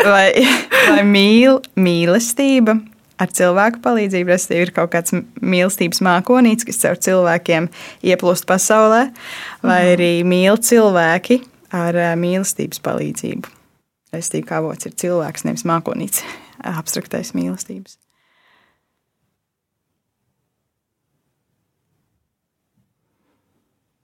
[0.08, 0.30] vai,
[0.94, 2.78] vai mīl, mīlestība
[3.18, 7.68] ar cilvēku palīdzību, respektīvi, ir kaut kāds mīlestības mākonīts, kas caur cilvēkiem
[8.06, 9.04] ieplūst pasaulē,
[9.62, 9.94] vai mhm.
[9.94, 11.40] arī mīl cilvēki
[11.76, 13.54] ar mīlestības palīdzību?
[14.14, 16.24] Respektīvi, kā avots ir cilvēks, nevis mākonīts,
[16.80, 17.98] abstraktais mīlestības.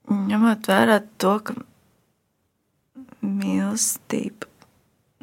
[0.05, 1.55] ņemot vērā to, ka
[3.25, 4.49] mīlestība,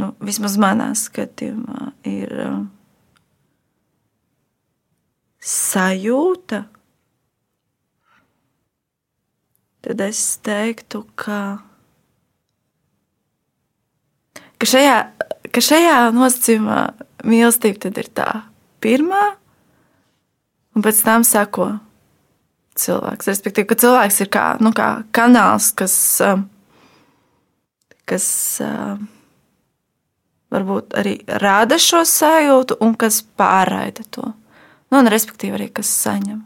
[0.02, 2.62] nu, vismaz manā skatījumā, ir uh,
[5.42, 6.62] sajūta,
[9.82, 11.38] tad es teiktu, ka,
[14.56, 14.96] ka, šajā,
[15.50, 16.80] ka šajā nosacījumā
[17.26, 18.28] mīlestība ir tā
[18.82, 19.24] pirmā,
[20.76, 21.72] un pēc tam sako
[22.78, 23.28] cilvēks.
[23.32, 26.46] Respektīvi, ka cilvēks ir kā, nu, kā kanāls, kas, um,
[28.08, 28.26] kas
[28.64, 29.02] um,
[30.52, 34.30] varbūt arī rada šo sajūtu un kas pārraida to.
[34.92, 36.42] Nu, un respektīvi arī kas saņem.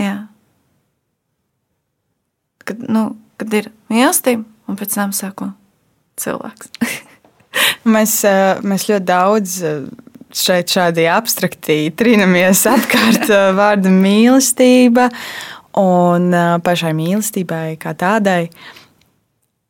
[0.00, 0.14] Jā.
[2.64, 5.50] Kad, nu, kad ir mīlestība un pēc tam sako
[6.20, 6.70] cilvēks.
[7.94, 8.14] mēs,
[8.64, 9.58] mēs ļoti daudz
[10.40, 13.28] šeit šādi abstrakti trinamies apkārt
[13.60, 15.10] vārda mīlestība
[15.80, 16.32] un
[16.64, 18.46] pašai mīlestībai kā tādai.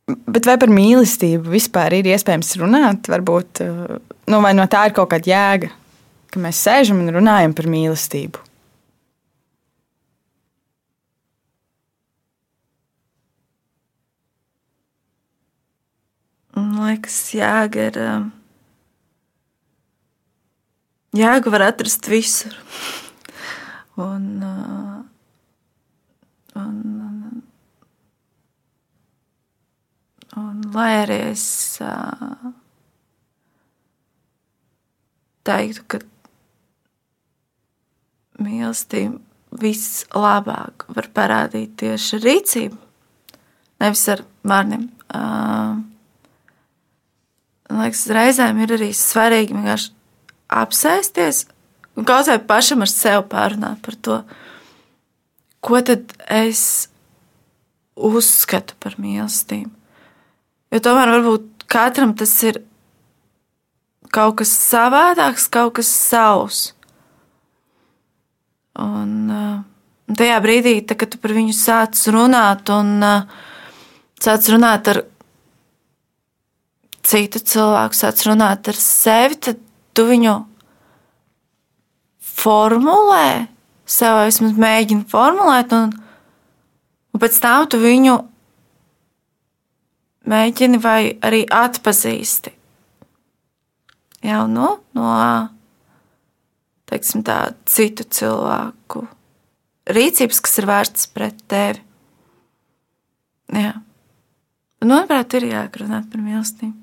[0.06, 3.10] Bet vai par mīlestību vispār ir iespējams runāt?
[3.10, 5.74] Varbūt nu, no tā ir kaut kāda jēga,
[6.30, 8.42] ka mēs sēžam un runājam par mīlestību.
[16.56, 18.04] Man liekas, jēga ir.
[18.04, 18.28] Um
[21.50, 22.56] var atrast visur.
[24.00, 25.04] Un, uh,
[26.54, 27.42] un, un,
[30.36, 31.42] un lai arī es
[31.84, 32.54] uh,
[35.44, 36.00] teiktu, ka
[38.42, 39.18] mīlestība
[39.60, 42.76] vislabāk var parādīt tieši ar rīcību,
[43.82, 44.84] nevis ar vārdiem.
[47.70, 49.92] Man liekas, reizēm ir arī svarīgi vienkārši
[50.60, 51.44] apsēsties
[51.98, 54.16] un kaut vai pašam ar sevi pārunāt par to,
[55.62, 56.88] ko tad es
[57.94, 59.70] uzskatu par mīlestību.
[60.70, 62.62] Jo tomēr varbūt katram tas ir
[64.14, 66.70] kaut kas savādāks, kaut kas savs.
[68.80, 69.62] Un uh,
[70.16, 73.40] tajā brīdī, tā, kad tu par viņu sāc runāt un uh,
[74.20, 75.02] sāc runāt ar
[77.06, 79.60] citu cilvēku, sāc runāt ar sevi, tad
[79.96, 80.36] tu viņu
[82.40, 83.48] formulē,
[83.88, 85.94] sev vismaz mēģini formulēt, un,
[87.12, 88.16] un pēc tam tu viņu
[90.30, 92.52] mēģini vai arī atpazīsti.
[94.22, 95.08] jau no, no
[96.90, 97.38] teiksim, tā,
[97.70, 99.06] citu cilvēku
[99.90, 101.82] rīcības, kas ir vērstas pret tevi.
[103.50, 103.74] Jā.
[104.80, 106.76] Nu, manuprāt, ir jāgrunāt par mīlestību.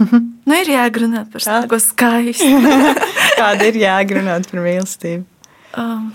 [0.48, 2.48] nu, ir jāgrunāt par kaut ko skaistu.
[3.40, 5.26] Kāda ir jāgrunāt par mīlestību?
[5.80, 6.10] Um,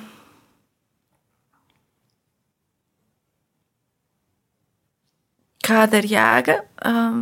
[5.66, 6.58] kāda ir jēga?
[6.86, 7.22] Um,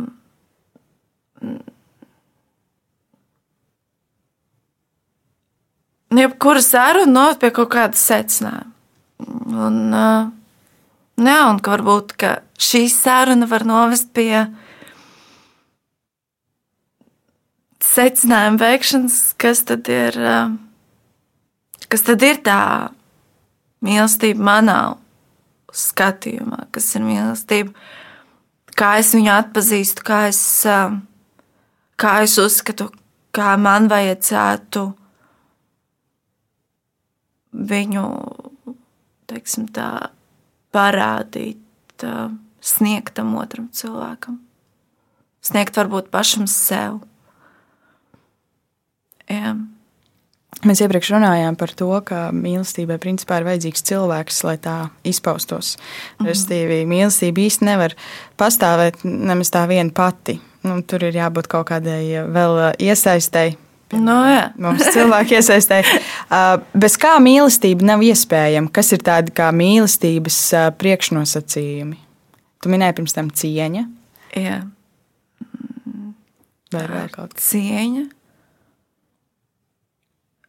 [6.20, 8.70] jebkura saruna noved pie kaut kāda secinājuma.
[9.24, 14.44] Un, jā, un ka varbūt ka šī saruna var novest pie
[17.84, 20.18] secinājuma veikšanas, kas tad ir,
[21.92, 22.60] kas tad ir tā
[23.84, 24.78] mīlestība manā
[25.74, 27.72] skatījumā, kas ir mīlestība,
[28.78, 30.42] kā es viņu atpazīstu, kā es,
[32.00, 32.90] kā es uzskatu,
[33.34, 34.86] kā man vajadzētu
[37.54, 38.04] viņu
[39.30, 40.10] teiksim, tā,
[40.74, 41.60] parādīt,
[42.64, 44.40] sniegt tam otram cilvēkam.
[45.44, 47.02] Sniegt varbūt pašam sev.
[49.28, 49.54] Jā.
[50.64, 55.74] Mēs iepriekš runājām par to, ka mīlestībai principā ir vajadzīgs cilvēks, lai tā izpaustos.
[56.20, 56.28] Mm.
[56.30, 57.96] Restīvi, mīlestība īsti nevar
[58.40, 60.38] pastāvēt nemaz tā viena pati.
[60.64, 62.00] Nu, tur ir jābūt kaut kādai
[62.32, 63.58] vēl iesaistēji,
[63.94, 64.44] No, nu, jā.
[64.60, 65.82] Mums cilvēki iesaistē.
[66.34, 68.70] Uh, bez kā mīlestība nav iespējama?
[68.74, 71.98] Kas ir tādi kā mīlestības uh, priekšnosacījumi?
[72.64, 73.82] Tu minēji pirms tam cieņa.
[74.40, 74.56] Jā.
[76.74, 77.52] Vai vēl kaut kas?
[77.52, 78.06] Cieņa.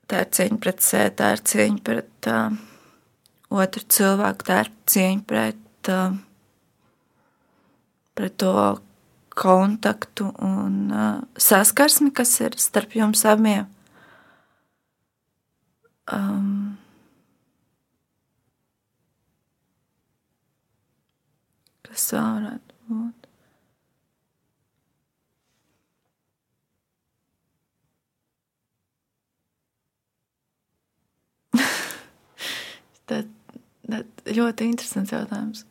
[0.10, 2.58] Tā ir cieņa pret sevi, tā ir cieņa pret uh,
[3.62, 6.18] otru cilvēku, tā ir cieņa pret, uh,
[8.18, 8.56] pret to,
[9.36, 13.68] kontaktu un uh, saskarsmi, kas ir starp jums abiem.
[16.14, 16.78] Um,
[21.88, 23.30] kas vēl varētu būt?
[33.10, 33.32] tad,
[33.90, 34.06] tad
[34.40, 35.66] ļoti interesants jautājums.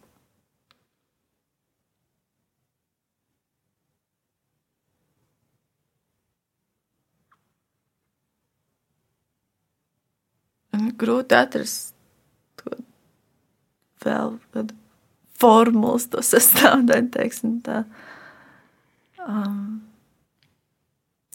[11.01, 11.93] Grūti atrast
[12.61, 12.79] to
[14.05, 14.77] vēl tādu
[15.41, 17.85] formulas, to sastāvdaļu, teiksim tā.
[19.25, 19.83] Um.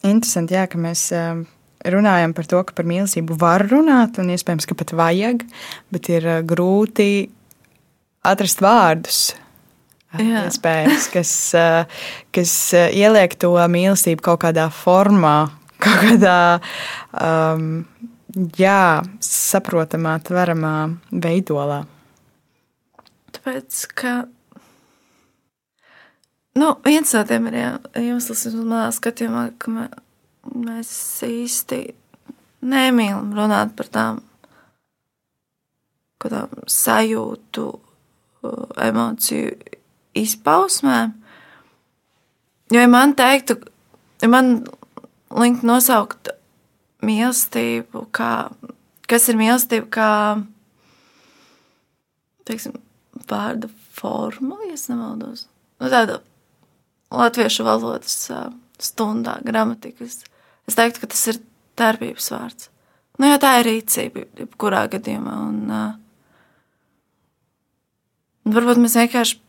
[0.06, 1.42] Interesanti, jā, ka mēs um,
[1.84, 5.44] runājam par to, ka par mīlestību var runāt, un iespējams, ka pat vajag,
[5.92, 7.28] bet ir uh, grūti
[8.26, 9.20] atrast vārdus.
[10.18, 10.46] Jā.
[10.48, 15.36] Iespējams, kas, uh, kas uh, ieliek to mīlestību kaut kādā formā,
[15.84, 16.38] kaut kādā
[17.14, 17.84] um,
[18.58, 20.74] jā, saprotamā, tveramā
[21.10, 21.82] veidolā?
[23.34, 24.14] Tāpēc, ka
[26.58, 29.88] nu, viens no tiem ir iemesls, manā skatījumā, ka
[30.50, 30.90] mēs
[31.26, 31.82] īsti
[32.66, 34.20] nemīlam runāt par tām
[36.20, 37.66] kādām sajūtu,
[38.80, 39.54] emociju
[40.20, 41.14] izpausmēm.
[42.70, 43.56] Jo, ja man teiktu,
[44.22, 44.60] ja man
[45.34, 46.30] likt nosaukt
[47.06, 48.32] mīlestību, kā,
[49.10, 50.10] kas ir mīlestība, kā
[52.48, 52.76] teiksim,
[53.30, 55.46] vārda forma, ja nemaldos.
[55.80, 56.20] Nu, tāda
[57.10, 58.16] latviešu valodas
[58.80, 60.22] stundā, gramatikas.
[60.68, 61.40] Es teiktu, ka tas ir
[61.80, 62.70] darbības vārds.
[63.20, 65.36] Nu, jo tā ir rīcība, jebkurā gadījumā.
[65.50, 65.58] Un,
[68.46, 69.40] un varbūt mēs vienkārši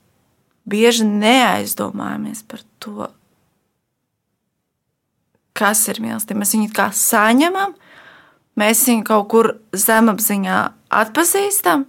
[0.72, 3.08] bieži neaizdomājamies par to,
[5.62, 6.41] kas ir mīlestība.
[6.41, 7.76] Mēs viņu kā saņemam,
[8.60, 10.60] mēs viņu kaut kur zemapziņā
[11.02, 11.86] atpazīstam,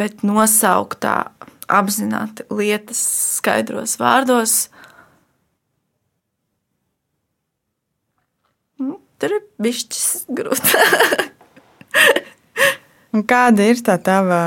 [0.00, 1.16] bet nosaukt tā
[1.70, 3.00] apzināti lietas
[3.36, 4.54] skaidros vārdos.
[8.80, 10.72] Nu, tur ir bijis grūti.
[13.30, 14.40] Kāda ir tā tava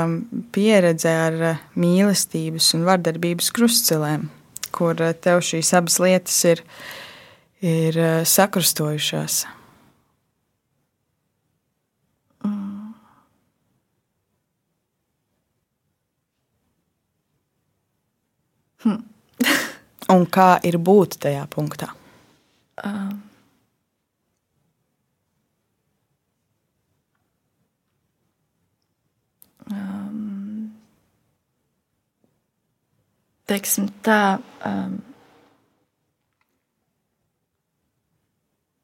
[0.52, 1.34] pieredze ar
[1.76, 4.24] mīlestības un vardarbības krustcelēm?
[4.74, 6.62] Kur eh, tev šīs abas lietas ir,
[7.64, 9.44] ir eh, sakrustojušās.
[12.44, 12.94] Mm.
[18.84, 18.98] Hm.
[20.14, 21.94] Un kā ir būt tajā punktā?
[22.84, 23.33] Um.
[33.50, 34.98] Teiksim, tā, um,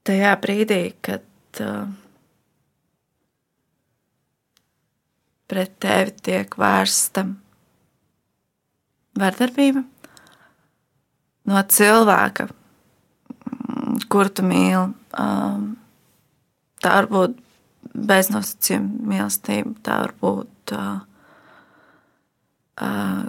[0.06, 1.88] tajā brīdī, kad uh,
[5.50, 7.24] pret tevi tiek vērsta
[9.20, 9.82] vardarbība
[11.50, 14.88] no cilvēka, mm, kuru tu mīli.
[15.18, 15.70] Um,
[16.80, 17.38] tā var būt
[18.11, 21.00] beznosacījuma mīlestība, tā var būt uh,
[22.80, 23.24] uh,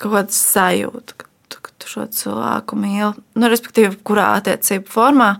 [0.00, 3.12] kaut kāda sajūta, ka tu, ka tu šo cilvēku mīli.
[3.36, 5.34] Nu, respektīvi, kurā attiecību formā.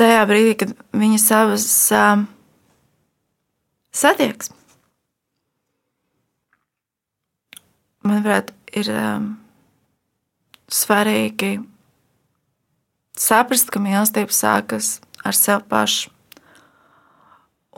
[0.00, 2.22] Tajā brīdī, kad viņi savas uh,
[3.92, 4.56] satieksmes,
[8.06, 9.26] manuprāt, ir um,
[10.72, 11.58] svarīgi
[13.18, 16.14] saprast, ka mīlestība sākas ar sevi pašu.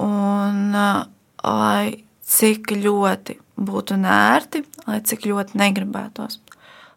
[0.03, 1.05] Un uh,
[1.45, 3.37] lai cik ļoti
[3.67, 6.39] būtu nērti, lai cik ļoti negribētos,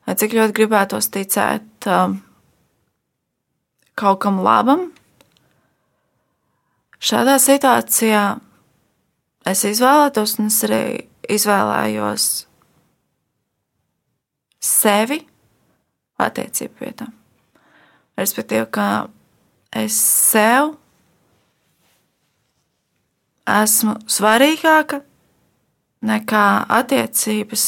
[0.07, 2.19] lai cik ļoti gribētos ticēt um,
[3.95, 4.89] kaut kam labam,
[6.99, 8.25] šādā situācijā
[9.45, 10.83] es izvēlētos, un es arī
[11.35, 12.29] izvēlējos
[14.65, 15.21] sevi
[16.21, 17.09] attiecību vietā.
[18.15, 18.87] Respektīvi, ka
[19.75, 20.75] es sev
[23.45, 25.01] esmu svarīgāka
[26.05, 26.45] nekā
[26.79, 27.65] attiecības,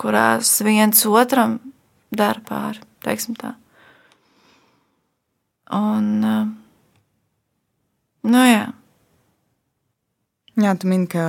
[0.00, 1.58] kurās viens otram
[2.10, 2.84] dara pāri.
[5.70, 6.06] Un,
[8.26, 8.66] nu jā.
[10.60, 11.24] Jā, tu mini, ka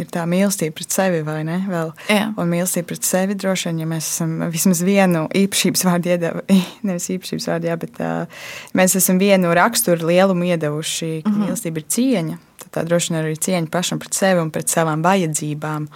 [0.00, 1.58] ir tā mīlestība pret sevi, vai ne?
[1.68, 1.90] Vēl.
[2.12, 2.28] Jā.
[2.40, 7.10] Un mīlestība pret sevi droši vien, ja mēs esam vismaz vienu īpašības vārdu iedevuši, nevis
[7.16, 8.46] īpašības vārdu, jā, bet uh,
[8.78, 11.44] mēs esam vienu raksturu lielumu iedevuši, ka mm -hmm.
[11.46, 12.38] mīlestība ir cieņa.
[12.62, 15.88] Tad tā droši vien arī cieņa pašam pret sevi un pret savām vajadzībām.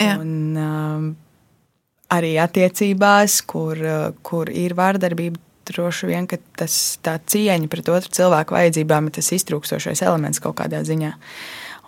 [0.00, 0.18] Jā.
[0.20, 1.16] Un, um,
[2.10, 3.78] arī attiecībās, kur,
[4.22, 10.02] kur ir vārdarbība, droši vien tas tā cieņa pret otru cilvēku vajadzībām ir tas iztrūkstošais
[10.06, 11.14] elements kaut kādā ziņā.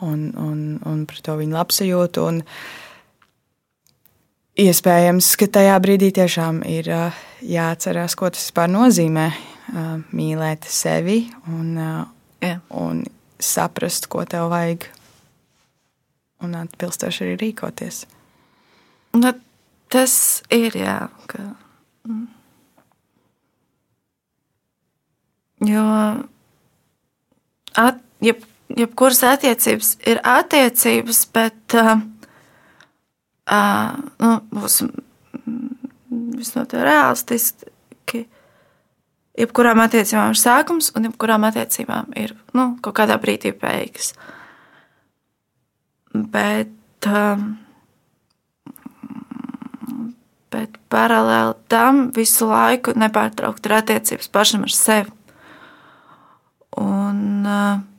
[0.00, 2.24] Uh, un, un, un par to viņa labsajūtu.
[2.30, 2.40] Un
[4.60, 6.90] iespējams, ka tajā brīdī tiešām ir
[7.40, 9.28] jāatcerās, ko tas vispār nozīmē
[10.16, 11.76] mīlēt sevi un,
[12.42, 12.56] Jā.
[12.74, 13.04] un
[13.40, 14.88] saprast, ko tev vajag,
[16.44, 18.02] un atbilstoši arī rīkoties.
[19.20, 19.32] Nu,
[19.92, 20.14] tas
[20.54, 20.98] ir jā.
[21.30, 21.44] Ka,
[22.08, 22.26] mm.
[25.70, 25.86] jo
[27.78, 28.34] at, ja
[28.76, 31.94] jebkuras attiecības ir attiecības, bet uh,
[33.50, 34.90] uh, nu, būsim
[36.10, 38.26] visnotaļ realistiski.
[39.40, 44.12] Jebkurām attiecībām ir sākums, un jebkurām attiecībām ir nu, kaut kādā brīdī beigas.
[46.10, 47.52] Bet, um,
[50.50, 55.14] bet paralēli tam visu laiku nepārtraukti ir attiecības pašam ar sevi.
[56.80, 57.89] Un, uh,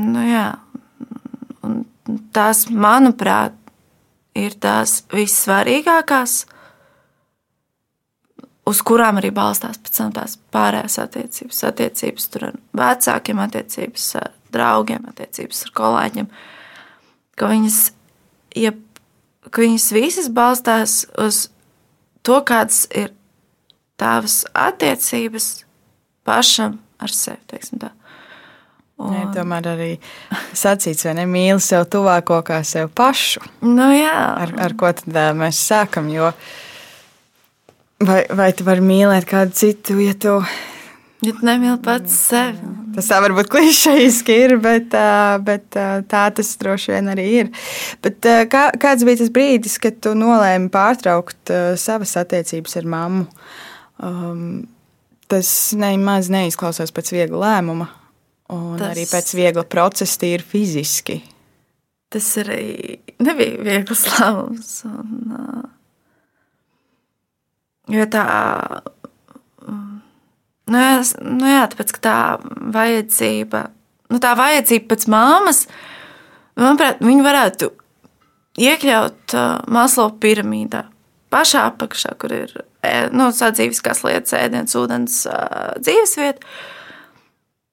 [0.00, 0.46] Nu, jā.
[1.66, 1.84] Un
[2.34, 3.56] tās, manuprāt,
[4.38, 6.44] ir tās vissvarīgākās,
[8.70, 11.62] uz kurām arī balstās pēc tam tās pārējās attiecības.
[11.70, 12.46] Attiecības ar
[12.80, 16.28] vecākiem, attiecības ar draugiem, attiecības ar kolēģiem.
[17.40, 17.80] Ka viņas,
[18.60, 18.74] ja,
[19.48, 21.48] ka viņas visas balstās uz
[22.26, 23.12] to, kādas ir
[24.00, 25.50] tavas attiecības
[26.24, 27.90] pašam ar sevi.
[29.00, 29.14] Un...
[29.16, 29.92] Ja, tomēr arī
[30.52, 33.40] sacīts, vai ne mīli sev tuvāko kā sev pašu.
[33.64, 34.16] Nu, jā.
[34.44, 36.10] ar, ar ko tad mēs sākam?
[36.12, 36.34] Jo
[38.00, 40.40] vai, vai tu vari mīlēt kādu citu, ja tu.
[41.20, 42.70] Ja tu nemīli pats sevi.
[42.94, 44.94] Tas tā varbūt klišejiski ir, bet,
[45.44, 45.66] bet
[46.08, 47.50] tā tas droši vien arī ir.
[48.00, 53.26] Bet kā, kāds bija tas brīdis, kad tu nolēmi pārtraukt savas attiecības ar mammu?
[54.00, 54.44] Um,
[55.30, 57.90] tas nemaz neizklausās pēc viegla lēmuma.
[58.50, 61.20] Un tas, arī pēc viegla procesa, tīri fiziski.
[62.10, 64.72] Tas arī nebija viegls lēmums.
[64.88, 65.68] Un, uh,
[67.94, 68.24] jo tā,
[70.70, 70.96] nu jā,
[71.26, 72.16] nu jā, tāpēc, tā
[72.74, 73.62] vajadzība,
[74.10, 75.62] nu tā vajadzība pēc māmas,
[76.58, 77.70] manuprāt, viņu varētu
[78.60, 80.88] iekļaut uh, Maslo piramīdā.
[81.30, 82.50] Pašā apakšā, kur ir
[83.14, 86.42] nu, sadzīviskās lietas, ēdiens, ūdens, uh, dzīvesvieta.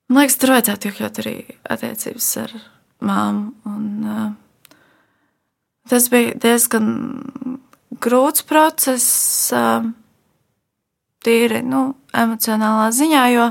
[0.07, 1.35] Man liekas, tur vajadzētu iekļaut arī
[1.67, 2.53] attiecības ar
[3.03, 3.49] māmu.
[3.67, 4.75] Un, uh,
[5.91, 6.91] tas bija diezgan
[8.03, 9.07] grūts process,
[9.55, 9.89] uh,
[11.27, 13.49] tīri nu, emocionālā ziņā, jo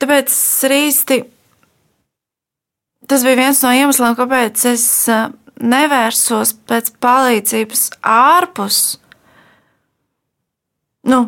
[0.00, 0.38] tāpēc
[0.78, 1.18] īsti.
[3.08, 5.28] Tas bija viens no iemesliem, kāpēc es uh,
[5.60, 8.80] nevērsos pēc palīdzības ārpus
[11.08, 11.20] nu,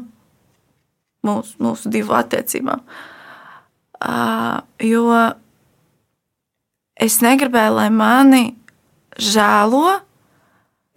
[1.27, 2.85] mūsu, mūsu divu attiecībām.
[4.85, 5.05] Jo
[7.01, 8.45] es negribēju, lai mani
[9.21, 9.99] žēlo.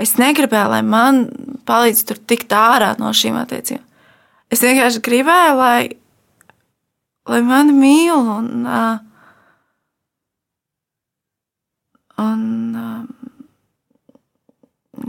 [0.02, 1.26] Es negribēju, lai man
[1.68, 3.86] palīdz tur tikt ārā no šīm attiecībām.
[4.54, 5.78] Es vienkārši gribēju, lai,
[7.30, 8.68] lai mani mīl un,
[12.22, 12.44] un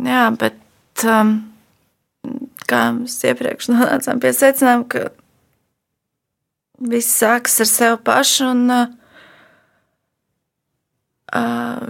[0.05, 1.35] jā, bet um,
[2.71, 5.09] kā mēs iepriekš nonācām pie secinājuma, ka
[6.91, 8.51] viss sākas ar sevi pašu.
[8.53, 8.87] Un, uh,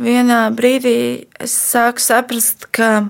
[0.00, 3.08] vienā brīdī es sāku saprast, ka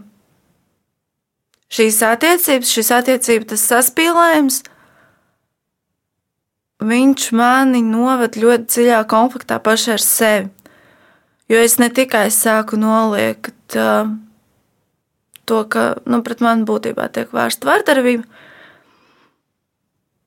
[1.74, 4.62] šīs attiecības, šis attiecības, tas saspīlējums,
[6.84, 10.50] viņš mani noved ļoti dziļā konfliktā pašai ar sevi.
[11.52, 14.08] Jo es ne tikai sāku noliekt uh,
[15.48, 18.24] to, ka nu, pret mani būtībā tiek vērsta vardarbība,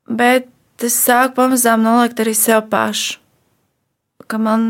[0.08, 0.50] bet
[0.86, 3.20] es sāku pamazām noliekt arī sev pašu.
[4.28, 4.62] Ka man,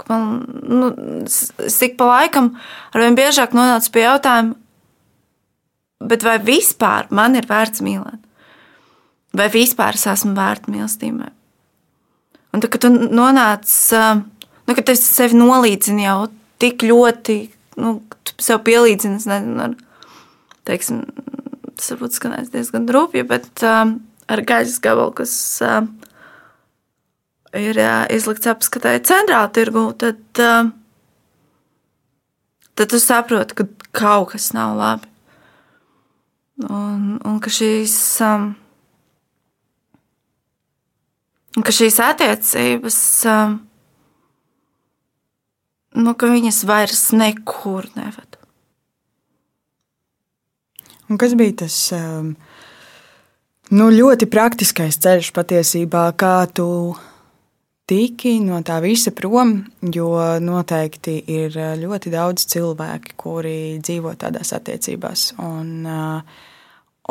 [0.00, 0.22] ka man
[0.64, 0.88] nu,
[1.68, 2.54] tik pa laikam
[2.94, 4.56] arvien biežāk nonācu pie jautājuma,
[6.08, 8.20] bet vai vispār man ir vērts mīlēt?
[9.36, 11.30] Vai vispār es esmu vērta mīlestībai?
[12.52, 13.68] Un tad, kad tu nonāc,
[14.68, 16.16] nu, kad es sevi nolīdzinu jau
[16.60, 17.36] tik ļoti,
[17.80, 17.96] nu,
[18.42, 19.76] sev pielīdzinu, nezinu, ar,
[20.68, 21.02] teiksim,
[21.76, 23.96] tas varbūt skanēs diezgan rūpīgi, bet um,
[24.30, 25.82] ar gaļas gabalu, kas uh,
[27.56, 30.70] ir uh, izlikts apskatai centrāla tirgu, tad, uh,
[32.78, 35.08] tad tu saproti, ka kaut kas nav labi.
[36.62, 37.94] Un, un ka šīs.
[38.22, 38.52] Um,
[41.60, 42.98] ka šīs attiecības,
[43.28, 43.58] um,
[45.98, 48.38] nu, ka viņas vairs nekur neved.
[51.10, 52.32] Un kas bija tas um,
[53.74, 56.94] nu, ļoti praktiskais ceļš patiesībā, kā tu
[57.90, 59.58] tiki no tā visa prom?
[59.82, 66.48] Jo noteikti ir uh, ļoti daudz cilvēki, kuri dzīvo tādās attiecībās un, uh,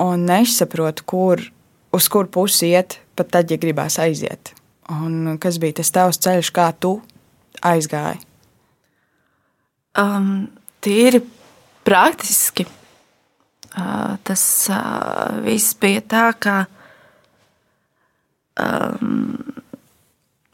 [0.02, 1.46] un nesaprot, kur,
[1.94, 4.56] uz kur pusi iet, pat tad, ja gribās aiziet.
[4.92, 6.98] Un kas bija tas tavs ceļš, kā tu
[7.62, 8.31] aizgāji?
[10.00, 10.48] Um,
[10.80, 11.20] tīri
[11.84, 12.68] praktiski
[14.24, 14.44] tas
[15.46, 16.56] viss bija tā, ka
[18.60, 19.38] um,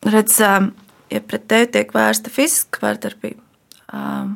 [0.05, 3.41] redz, ja pret tevi tiek vērsta fiziska vardarbība,
[3.93, 4.35] um,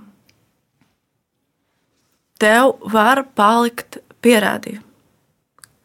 [2.41, 4.83] tev var palikt pierādījumi,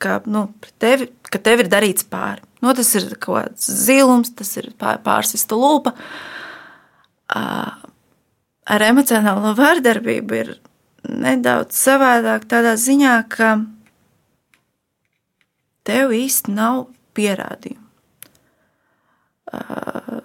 [0.00, 0.48] ka, nu,
[0.80, 2.44] tevi, ka tev ir darīts pāri.
[2.64, 5.92] Nu, tas ir kaut kāds zilums, tas ir pārsista lūpa.
[7.26, 7.85] Uh,
[8.66, 10.52] ar emocionālo vardarbību ir
[11.06, 13.56] nedaudz savādāk, tādā ziņā, ka
[15.86, 16.86] tev īsti nav
[17.16, 17.84] pierādījumu.
[19.46, 20.18] Uh,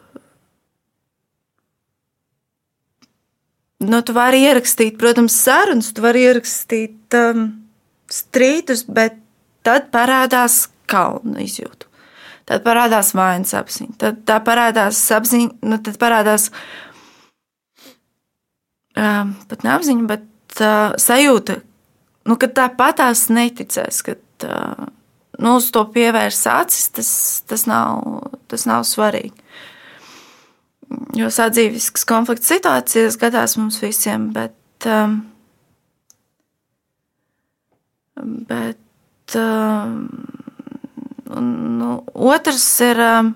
[3.85, 7.45] nu, tu vari ierakstīt, protams, sarunas, tu vari ierakstīt um,
[8.11, 9.21] strīdus, bet
[9.65, 11.87] tad parādās kauna izjūta.
[12.49, 16.49] Tad parādās vainas apziņa, tad parādās apziņa, nu, tad parādās
[18.95, 21.59] pat neapziņa, bet uh, sajūta,
[22.27, 24.17] nu, ka tāpatās neticēs, ka
[24.47, 24.89] uh,
[25.41, 27.11] nu, uz to pievērs acis, tas,
[27.49, 28.03] tas, nav,
[28.51, 29.35] tas nav svarīgi.
[31.15, 35.21] Jo sadzīviskas konflikta situācijas gadās mums visiem, bet, um,
[38.49, 39.95] bet um,
[41.31, 43.31] nu, otrs ir um,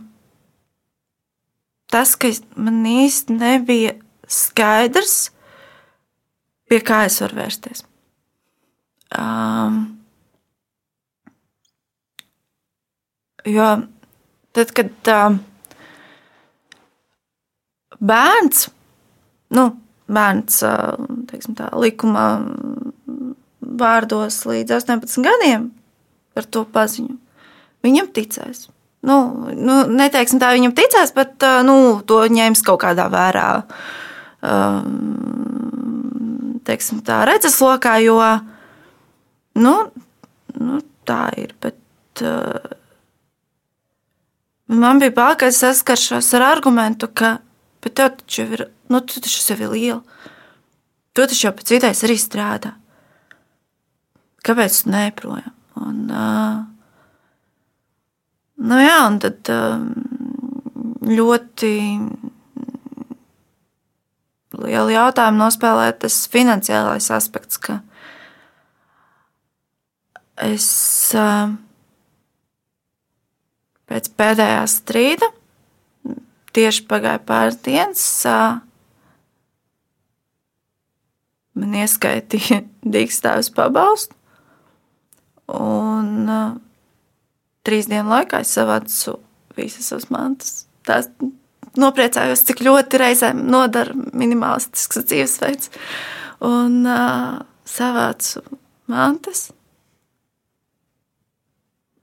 [1.91, 3.95] tas, ka man īsti nebija
[4.27, 5.29] skaidrs,
[6.69, 7.83] pie kā es varu vērsties.
[9.15, 9.81] Um,
[13.45, 13.67] jo
[14.55, 15.39] tad, kad um,
[17.99, 18.67] bērns,
[19.55, 19.67] nu,
[20.07, 20.61] bērns
[21.31, 22.27] teiksim, tā, likuma
[23.75, 25.69] vārdos līdz 18 gadiem
[26.35, 27.15] par to paziņu,
[27.85, 28.67] viņam ticēs.
[29.05, 29.19] Nu,
[29.53, 31.77] nu, neteiksim tā, viņam ticēs, bet nu,
[32.09, 33.49] to ņems kaut kādā vērā.
[34.45, 36.04] Um,
[36.65, 38.17] teiksim, tā redzeslokā, jo
[39.61, 39.75] nu,
[40.59, 41.55] nu, tā ir.
[41.61, 41.77] Bet,
[42.25, 42.59] uh,
[44.67, 47.37] man bija bail, ka es saskaršos ar argumentu, ka
[47.85, 50.01] tev taču ir, nu, tu taču sevi liela.
[51.15, 52.73] Tu taču jau pēc idejas arī strādā.
[54.45, 55.53] Kāpēc tu neprojām?
[55.79, 56.57] Un, uh,
[58.63, 59.81] nu jā, un tad uh,
[61.05, 61.71] ļoti
[64.63, 67.79] lielu jautājumu nospēlē tas finansiālais aspekts, ka
[70.45, 70.67] es
[73.89, 75.31] pēc pēdējā strīda
[76.55, 78.05] tieši pagāja pāris dienas.
[81.55, 82.61] Man ieskaitīja
[82.95, 84.15] dīkstāvis pabalstu.
[85.55, 86.55] Un uh,
[87.67, 89.19] trīs dienu laikā es savācu
[89.55, 90.55] visas savas mantas.
[90.87, 91.11] Tās
[91.81, 95.71] nopriecājos, cik ļoti reizēm nodara minimalistisks dzīvesveids.
[96.45, 98.43] Un uh, savācu
[98.91, 99.49] mantas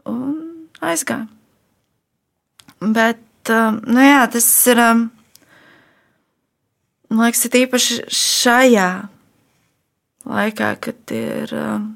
[0.09, 1.29] un aizgāju.
[2.83, 3.23] Bet,
[3.55, 5.05] um, nu jā, tas ir, um,
[7.13, 8.89] man liekas, ir īpaši šajā
[10.27, 11.87] laikā, kad ir, um,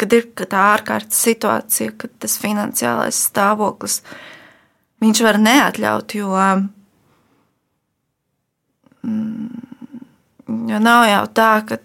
[0.00, 4.00] kad ir kad tā ārkārtas situācija, kad tas finansiālais stāvoklis,
[5.04, 6.68] viņš var neatļaut, jo um,
[10.68, 11.78] Jo nav jau tā, ka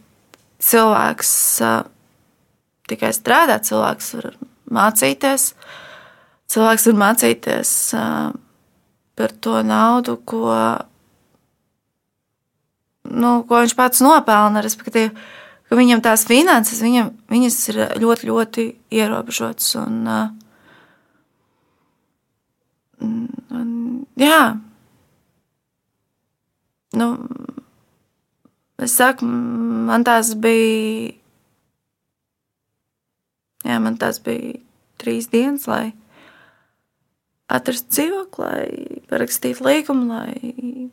[0.64, 1.34] cilvēks
[2.92, 4.34] tikai strādā, cilvēks var
[4.74, 5.54] mācīties.
[6.52, 7.72] Cilvēks var mācīties
[9.14, 10.50] par to naudu, ko,
[13.08, 14.64] nu, ko viņš pats nopelna.
[14.66, 15.14] Respektīvi,
[15.70, 18.68] ka viņam tās finanses viņam, viņas ir ļoti, ļoti
[19.00, 19.72] ierobežotas.
[19.80, 20.04] Un,
[23.00, 23.74] un,
[24.20, 24.44] jā,
[27.00, 27.10] nu,
[28.86, 31.14] es saku, man tās bija.
[33.64, 34.58] Jā, man tās bija
[35.00, 35.94] trīs dienas, lai
[37.54, 40.90] atrastu dzīvokli, lai parakstītu līgumu, lai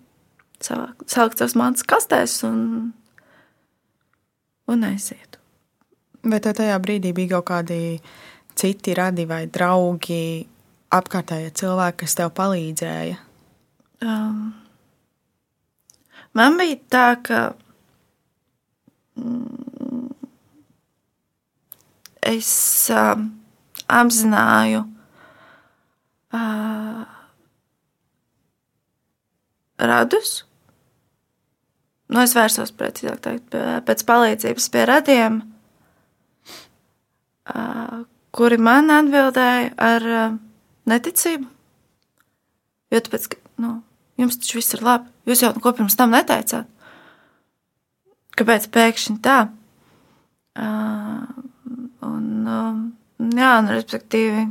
[0.60, 2.62] salikt savas mantas kastēs un,
[4.70, 5.40] un aizietu.
[6.30, 7.80] Vai tev tajā brīdī bija kaut kādi
[8.60, 10.46] citi radi vai draugi,
[10.94, 13.18] apkārtējie cilvēki, kas tev palīdzēja?
[14.04, 14.50] Um,
[16.36, 17.38] Man bija tā, ka
[22.30, 22.50] es
[22.94, 23.16] uh,
[23.90, 24.84] apzināju
[26.36, 27.02] uh,
[29.80, 30.44] radus.
[32.10, 33.54] Nu, es vērsos precīzāk teikt,
[33.86, 35.38] pēc palīdzības pie radiem,
[37.54, 38.00] uh,
[38.34, 40.34] kuri man atbildēja ar uh,
[40.90, 41.46] neticību.
[42.90, 43.28] Jo tāpēc,
[43.62, 43.76] nu,
[44.18, 45.06] jums taču viss ir labi.
[45.30, 46.66] Jūs jau neko pirms tam neteicāt.
[48.40, 49.36] Kāpēc pēkšņi tā?
[50.56, 51.26] Uh,
[52.06, 52.78] un, um,
[53.36, 54.46] jā, un respektīvi,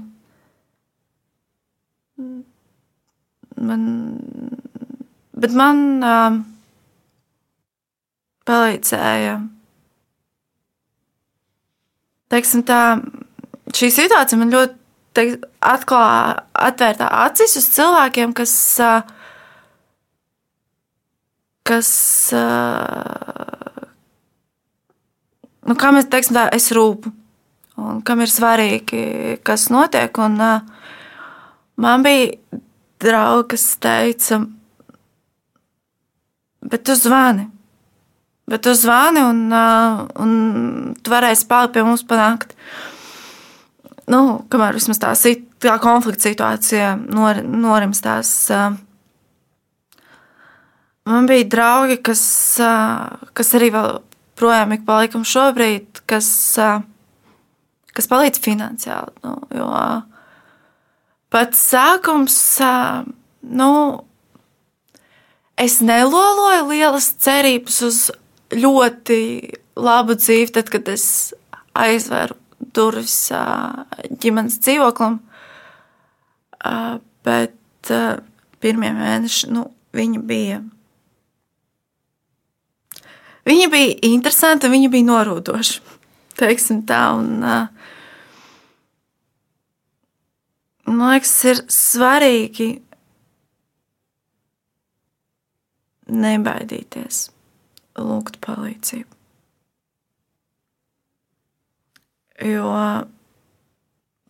[3.57, 3.83] man,
[5.41, 6.39] bet man um,
[8.49, 9.35] palīdzēja,
[12.29, 12.81] teiksim tā,
[13.73, 14.77] šī situācija man ļoti
[15.17, 18.53] teik, atklāja, atvērtā acis uz cilvēkiem, kas
[21.69, 21.89] kas,
[25.69, 27.11] nu, kam es teiksim, tā, es rūpu
[27.79, 29.03] un kam ir svarīgi,
[29.45, 30.17] kas notiek.
[30.19, 30.39] Un,
[31.79, 32.59] man bija
[32.99, 34.41] draugi, kas teica,
[36.65, 37.47] bet tu zvani.
[38.49, 39.45] Bet tu zvani, un,
[40.19, 40.31] un
[40.97, 42.57] tu varēsi palikt pie mums panākt.
[44.09, 45.13] Nu, kamēr vismaz tā,
[45.61, 48.31] tā konflikta situācija nor, norimstās.
[48.49, 48.79] Uh,
[51.09, 52.21] Man bija draugi, kas,
[53.33, 53.95] kas arī vēl
[54.39, 56.29] projām ik pa laikam šobrīd, kas,
[57.95, 59.15] kas palīdz finansiāli.
[59.25, 59.67] Nu, jo
[61.33, 62.37] pats sākums,
[63.41, 63.71] nu,
[65.59, 68.03] es neloloju lielas cerības uz
[68.55, 69.19] ļoti
[69.79, 71.05] labu dzīvi, tad, kad es
[71.77, 72.37] aizveru
[72.75, 73.29] durvis
[74.19, 75.19] ģimenes dzīvoklim.
[77.27, 77.93] Bet
[78.59, 80.59] pirmie mēneši, nu, viņi bija
[83.49, 85.95] Viņa bija interesanta, viņa bija norūdoša.
[86.39, 87.41] Teiksim tā, un,
[90.87, 92.69] man liekas, ir svarīgi
[96.09, 97.25] nebaidīties,
[97.99, 99.17] lūgt palīdzību.
[102.49, 102.71] Jo,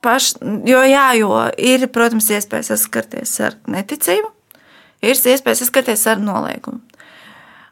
[0.01, 0.32] paš,
[0.65, 4.32] jo, jā, jo ir, protams, iespēja saskarties ar neticību,
[5.05, 6.89] ir iespēja saskarties ar noliegumu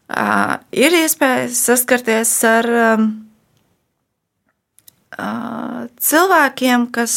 [0.07, 2.69] ir iespējas saskarties ar
[5.97, 7.15] cilvēkiem, kas,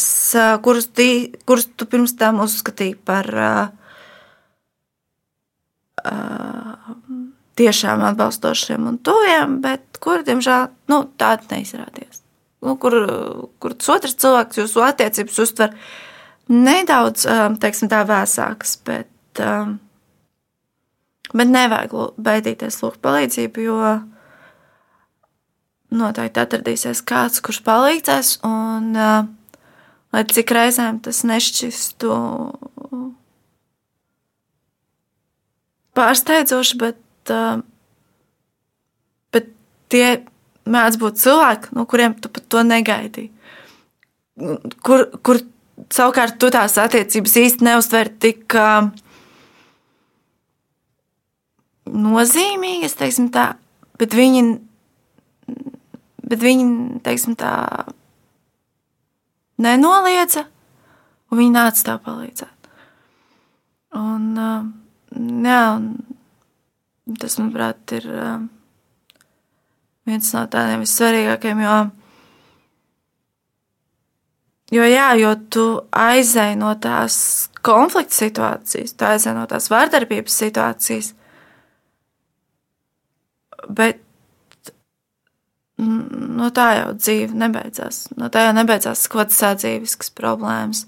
[0.65, 1.09] kurus, tī,
[1.45, 3.29] kurus tu pirms tam uzskatīji par
[7.61, 12.23] tiešām atbalstošiem un tuviem, bet kuri, diemžēl, nu, tādi neizrādījās.
[12.65, 12.95] Nu, kur,
[13.61, 15.75] kur tas otrs cilvēks jūsu attiecības uztver
[16.51, 17.25] nedaudz,
[17.61, 19.41] teiksim, tā vēsākas, bet
[21.31, 23.77] Bet nevajag baidīties lūgt palīdzību, jo
[25.95, 28.33] noteikti atradīsies kāds, kurš palīdzēs.
[28.47, 28.91] Un,
[30.11, 32.15] lai cik reizēm tas nešķistu
[35.97, 37.33] pārsteidzoši, bet,
[39.35, 39.49] bet
[39.91, 40.05] tie
[40.71, 43.31] mēdz būt cilvēki, no kuriem tu pat to negaidīji.
[44.83, 45.41] Kur, kur
[45.91, 48.87] savukārt tu tās attiecības īsti neuztver tik uh,
[51.91, 53.51] nozīmīgas, teiksim tā,
[53.99, 54.43] bet viņi,
[56.31, 57.51] bet viņi teiksim tā,
[59.61, 60.45] nenoliedza,
[61.31, 62.69] un viņi nāca tā palīdzēt.
[63.99, 64.27] Un,
[65.43, 68.07] jā, un tas, manuprāt, ir
[70.07, 71.77] viens no tādiem vissvarīgākajiem, jo,
[74.79, 77.15] jo, jā, jo tu aizēji no tās
[77.65, 81.11] konflikta situācijas, tu aizēji no tās vardarbības situācijas,
[83.77, 84.01] bet
[85.81, 88.05] no tā jau dzīve nebeidzās.
[88.19, 90.85] No tā jau nebeidzās kaut kādas sadzīves problēmas.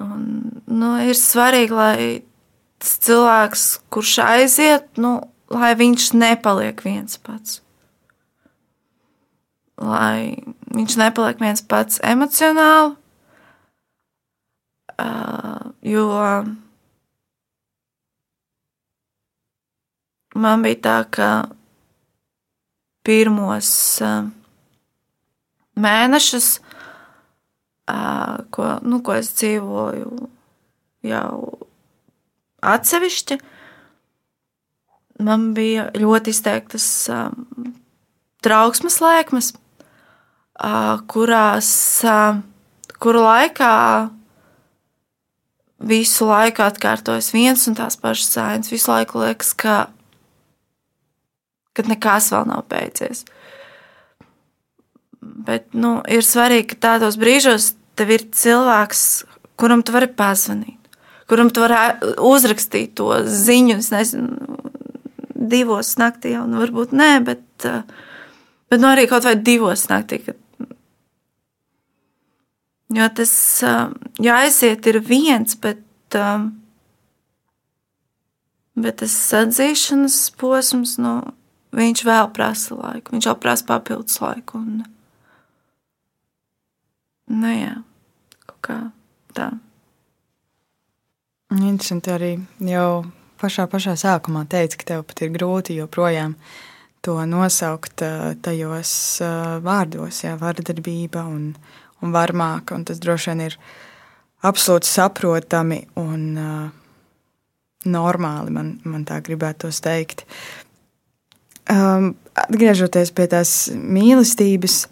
[0.00, 0.22] Un,
[0.64, 1.96] nu, ir svarīgi, lai
[2.80, 5.18] tas cilvēks, kurš aiziet, nu,
[5.52, 7.60] lai viņš nepaliek viens pats.
[9.80, 10.40] Lai
[10.72, 12.96] viņš nepaliek viens pats emocionāli,
[15.88, 16.06] jo
[20.34, 21.30] man bija tā, ka
[23.06, 23.70] pirmos
[24.04, 24.28] uh,
[25.80, 26.50] mēnešus,
[27.90, 30.28] uh, ko, nu, ko es dzīvoju
[31.10, 31.32] jau
[32.60, 33.40] atsevišķi,
[35.24, 37.72] man bija ļoti izteiktas um,
[38.44, 39.52] trauksmes lēkmes,
[41.08, 41.70] kurās,
[43.00, 43.74] kuru laikā
[45.80, 48.72] visu laiku atkārtojas viens un tās pašas sēnes.
[48.72, 49.76] Visu laiku liekas, ka
[51.80, 53.24] kad nekas vēl nav beidzies.
[55.20, 59.04] Bet nu, ir svarīgi, ka tādos brīžos tev ir cilvēks,
[59.60, 63.80] kuram tu vari pazvanīt, kuram tu vari uzrakstīt to ziņu.
[63.82, 64.60] Es nezinu,
[65.40, 67.44] divos naktī jau, nu, varbūt nē, bet,
[68.70, 70.20] bet nu, arī kaut vai divos naktī.
[70.24, 70.38] Kad,
[72.96, 73.34] jo tas,
[74.20, 75.82] ja aiziet, ir viens, bet,
[78.80, 81.18] bet tas atzīšanas posms, nu,
[81.76, 84.60] viņš vēl prasa laiku, viņš vēl prasa papildus laiku.
[84.60, 84.82] Un,
[87.34, 87.74] nu, jā,
[88.46, 88.78] kaut kā
[89.36, 89.50] tā.
[91.50, 92.32] Interesanti arī
[92.70, 93.04] jau
[93.40, 96.36] pašā, pašā sākumā teica, ka tev pat ir grūti joprojām
[97.00, 98.02] to nosaukt
[98.44, 98.92] tajos
[99.64, 101.54] vārdos, jā, vardarbība un,
[102.04, 103.56] un varmāka, un tas droši vien ir
[104.44, 106.68] absolūti saprotami un uh,
[107.88, 110.26] normāli, man, man tā gribētos teikt.
[111.70, 114.88] Um, atgriežoties pie tās mīlestības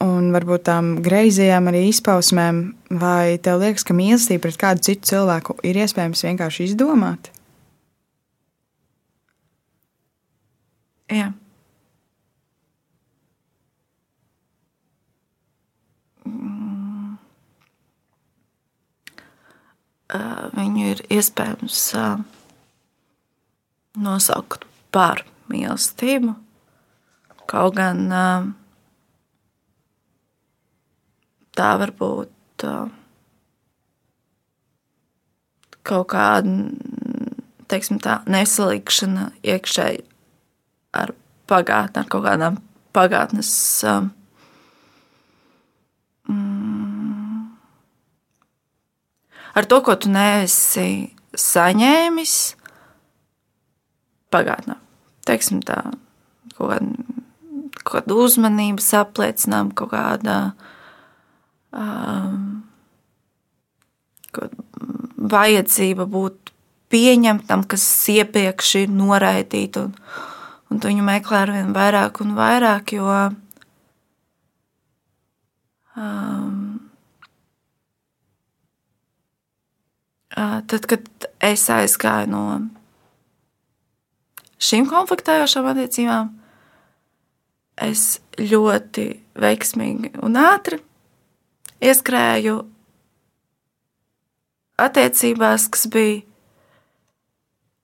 [0.00, 2.62] un varbūt tām greizajām arī izpausmēm,
[3.02, 7.28] vai tev liekas, ka mīlestība pret kādu citu cilvēku ir iespējams vienkārši izdomāt?
[11.10, 11.32] Jā.
[16.24, 17.18] Mm.
[20.56, 21.82] Viņu ir iespējams
[24.00, 26.34] nosaukt par mīlestību.
[27.50, 28.06] Kaut gan
[31.58, 32.66] tā var būt
[35.90, 36.54] kaut kāda
[37.70, 40.02] teiksim, tā, nesalikšana iekšēji
[40.96, 41.14] ar
[41.50, 42.58] pagātni, ar kaut kādām
[42.96, 43.52] pagātnes.
[46.30, 47.46] Mm,
[49.54, 50.86] ar to, ko tu neesi
[51.38, 52.36] saņēmis
[54.34, 54.79] pagātnē
[55.30, 55.78] teiksim, tā,
[56.56, 57.18] kaut kāda,
[57.80, 60.36] kaut kāda uzmanības apliecinājuma, kaut kāda
[61.72, 62.60] um,
[65.30, 66.52] vajadzība būt
[66.90, 69.94] pieņemtam, kas iepriekš ir noraidīta, un,
[70.70, 73.06] un tu viņu meklē ar vien vairāk un vairāk, jo
[75.94, 76.58] um,
[80.34, 82.44] tad, kad es aizgāju no
[84.60, 86.30] šīm konfliktējošām attiecībām,
[87.80, 89.06] es ļoti
[89.40, 90.80] veiksmīgi un ātri
[91.80, 92.58] ieskrēju
[94.80, 96.20] attiecībās, kas bija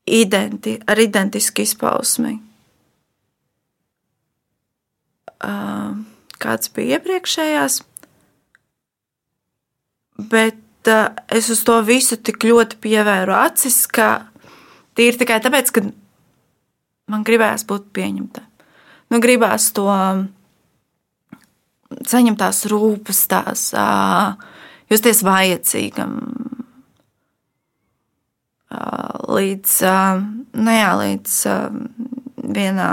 [0.07, 2.37] identi, ar identisku izpausmi.
[6.37, 7.81] Kāds bija iepriekšējās,
[10.31, 10.93] bet
[11.35, 14.29] es uz to visu tik ļoti pievēru acis, ka
[14.97, 15.85] tīri tikai tāpēc, ka
[17.11, 18.45] man gribējās būt pieņemtai.
[19.13, 19.87] Nu, gribās to
[21.87, 23.69] saņemt tās rūpes, tās
[24.91, 26.19] justies vajadzīgam.
[29.37, 29.75] Līdz,
[30.59, 31.37] nu jā, līdz
[32.57, 32.91] vienā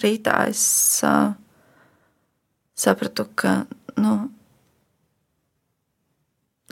[0.00, 0.62] rītā es
[2.80, 3.56] sapratu, ka
[4.00, 4.14] nu,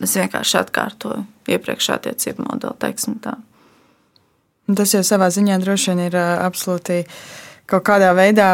[0.02, 3.36] es vienkārši atkārtoju iepriekšējā attiecību modeli.
[4.76, 7.02] Tas jau savā ziņā droši vien ir absolūti
[7.68, 8.50] kaut kādā veidā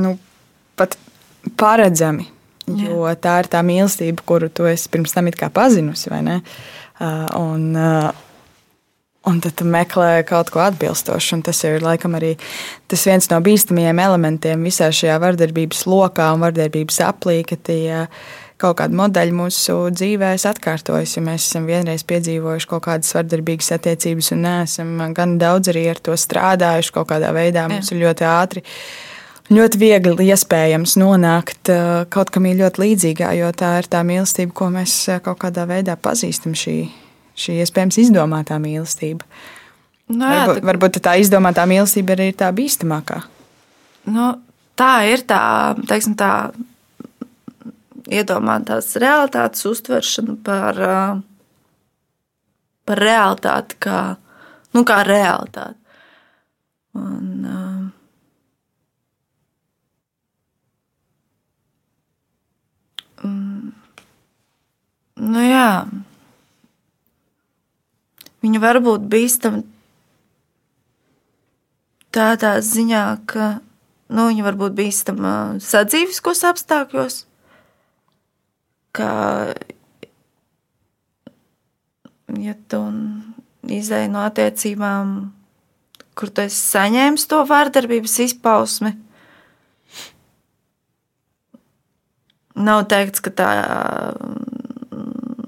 [0.00, 0.16] nu,
[0.78, 0.96] pat
[1.60, 2.26] paredzami.
[2.64, 2.88] Jā.
[2.88, 6.10] Jo tā ir tā mīlestība, kuru tu esi pirms tam pazinusi.
[6.10, 6.40] Uh,
[7.38, 8.12] un, uh,
[9.24, 11.38] Un tad tu meklē kaut ko atbilstošu.
[11.46, 12.34] Tas jau ir laikam arī
[12.92, 18.02] tas viens no bīstamajiem elementiem visā šajā vardarbības lokā un vardarbības aplī, ka tie
[18.60, 21.16] kaut kādi modeļi mūsu dzīvēs atkārtojas.
[21.16, 26.02] Ja mēs esam vienreiz piedzīvojuši kaut kādas vardarbīgas attiecības un neesam gan daudz arī ar
[26.04, 27.96] to strādājuši kaut kādā veidā, mums Jā.
[27.96, 28.64] ir ļoti ātri.
[29.52, 34.70] Ļoti viegli iespējams nonākt uh, kaut kam ļoti līdzīgā, jo tā ir tā mīlestība, ko
[34.72, 36.56] mēs uh, kaut kādā veidā pazīstam.
[36.56, 36.78] Šī
[37.38, 39.26] šī iespējams izdomātā mīlestība.
[40.12, 40.68] Nu, jā, varbūt, tā...
[40.68, 43.22] varbūt tā izdomātā mīlestība arī ir tā bīstamākā.
[44.14, 44.30] Nu,
[44.78, 45.40] tā ir tā,
[45.88, 46.30] teiksim, tā
[48.12, 50.80] iedomātās realitātes uztveršana par,
[52.84, 54.00] par realitāti, kā,
[54.76, 55.80] nu, kā realitāti.
[56.94, 57.46] Un,
[63.24, 63.72] um,
[65.18, 65.68] nu, jā
[68.44, 69.62] viņa var būt bīstama
[72.14, 73.56] tādā ziņā, ka
[74.12, 75.32] nu, viņa var būt bīstama
[75.64, 77.24] sadzīviskos apstākļos,
[78.94, 79.08] ka,
[82.40, 82.82] ja tu
[83.74, 85.14] izēji no attiecībām,
[86.14, 88.94] kur tu esi saņēmis to vārdarbības izpausmi,
[92.54, 93.50] nav teikts, ka tā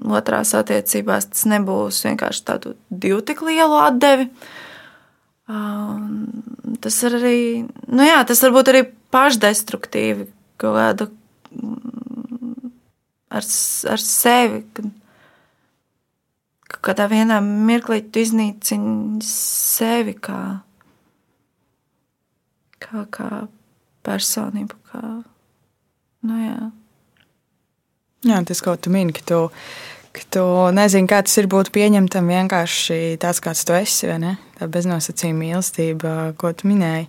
[0.07, 4.29] otrās attiecībās tas nebūs vienkārši tādu divu tik lielu atdevi.
[6.83, 7.39] Tas ir arī,
[7.87, 8.83] nu jā, tas var būt arī
[9.15, 10.27] pašdestruktīvi,
[10.59, 11.96] kaut kāda mm,
[13.33, 13.47] ar,
[13.93, 14.61] ar sevi.
[14.77, 14.89] Kad,
[16.67, 20.41] ka kādā vienā mirklī tu iznīcini sevi kā,
[22.83, 23.29] kā, kā
[24.07, 24.79] personību.
[24.91, 25.03] Kā,
[26.27, 26.57] nu jā.
[28.27, 29.45] Jā, tas, ko tu mini, ka tu
[30.33, 34.09] tu nezini, kā tas ir būt pieņemtam vienkārši tāds, kāds tu esi?
[34.57, 37.05] Tā beznosacījuma mīlestība, ko tu minēji.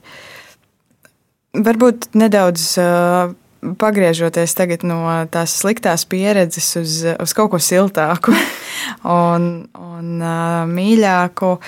[1.57, 3.33] Varbūt nedaudz uh,
[3.79, 4.55] pagriežoties
[4.87, 8.35] no tās sliktās pieredzes uz, uz kaut ko siltāku
[9.05, 10.25] un, un
[10.73, 11.59] mīļāku.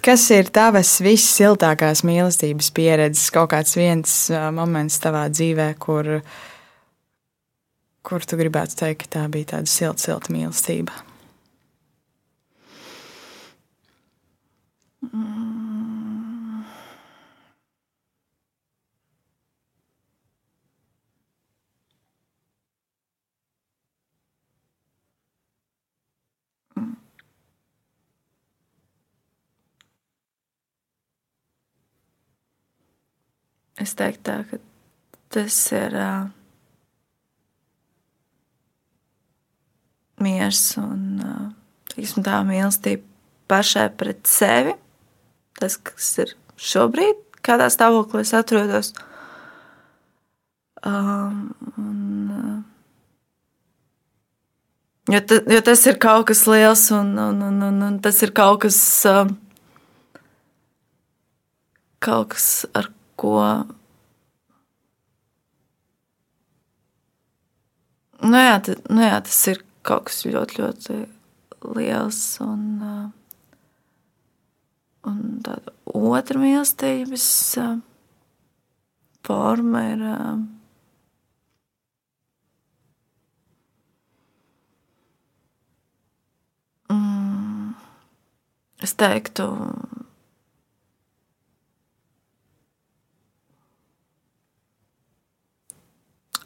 [0.00, 3.28] Kas ir tavas vissiltākās mīlestības pieredzes?
[3.34, 6.20] Kaut kāds viens moments tavā dzīvē, kur
[8.00, 11.04] kur tu gribētu teikt, ka tā bija tāda silta, silta mīlestība?
[15.10, 15.89] Mm.
[33.80, 34.58] Es teiktu, tā, ka
[35.32, 36.26] tas ir uh,
[40.20, 41.22] miers un
[41.94, 43.06] tiksim, tā mīlestība
[43.50, 44.76] pašai pret sevi.
[45.60, 48.92] Tas, kas ir šobrīd, kādā stāvoklī es atrodos.
[50.86, 52.62] Um, un,
[55.12, 58.32] jo, ta, jo tas ir kaut kas liels, un, un, un, un, un tas ir
[58.36, 58.78] kaut kas,
[59.10, 59.34] um,
[62.00, 62.99] kaut kas ar ko.
[68.20, 70.96] Nu jā, ta, nu jā, tas ir kaut kas ļoti, ļoti
[71.76, 72.20] liels.
[72.44, 73.08] Un, uh,
[75.08, 77.26] un tāda otra mīlestības
[77.62, 77.78] uh,
[79.24, 80.04] forma ir.
[80.04, 80.36] Uh,
[86.92, 87.72] mm,
[88.84, 89.48] es teiktu,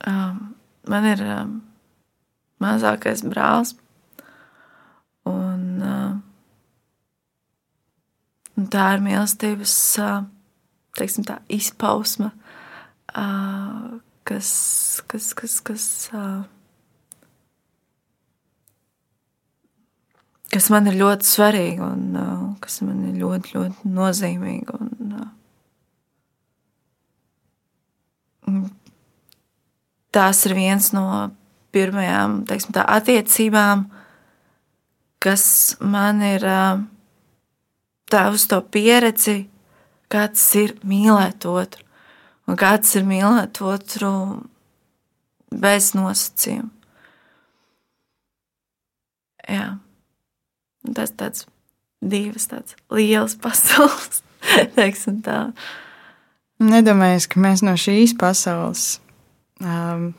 [0.04, 1.54] man ir um,
[2.62, 3.74] mazākais brālis.
[5.24, 6.14] Un, uh,
[8.58, 10.26] un tā ir mīlestības uh,
[10.98, 12.28] teiksim, tā, izpausme,
[13.16, 13.94] uh,
[14.28, 14.50] kas,
[15.08, 15.88] kas, kas, kas
[20.54, 24.76] kas man ir ļoti svarīga un uh, kas man ir ļoti, ļoti nozīmīga.
[24.78, 25.30] Un, uh,
[30.14, 31.06] tās ir viens no
[31.74, 33.88] pirmajām teiksim, tā, attiecībām,
[35.24, 35.46] kas
[35.82, 36.44] man ir
[38.10, 39.44] tā uz to pieredzi,
[40.12, 41.82] kāds ir mīlēt otru
[42.48, 44.12] un kāds ir mīlēt otru
[45.54, 46.70] bez nosacījuma.
[49.48, 49.74] Jā.
[50.94, 51.46] Tas tāds
[52.04, 54.22] divas tādas lielas pasaules,
[54.76, 55.38] teiksim tā.
[56.64, 58.98] Nedomājies, ka mēs no šīs pasaules,
[59.62, 60.12] um,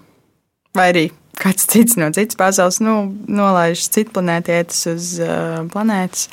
[0.75, 1.05] vai arī
[1.39, 6.29] kāds cits no citas pasaules, nu, nolaiž citu planētietis uz uh, planētas,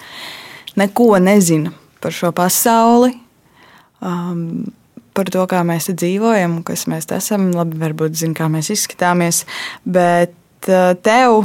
[0.79, 3.15] neko nezina par šo pasauli,
[4.03, 4.69] um,
[5.13, 7.51] par to, kā mēs dzīvojam, kas mēs esam.
[7.55, 9.43] Labi, varbūt zina, kā mēs izskatāmies,
[9.85, 11.45] bet uh, tev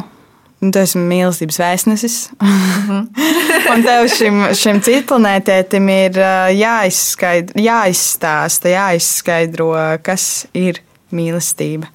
[0.57, 2.15] Un tu esi mīlestības vēstnesis.
[2.41, 3.01] Mhm.
[3.73, 6.17] un tev šim, šim citplanētētim ir
[6.57, 9.69] jāizskaidro, jāizstāsta, jāizskaidro,
[10.05, 10.81] kas ir
[11.15, 11.89] mīlestība.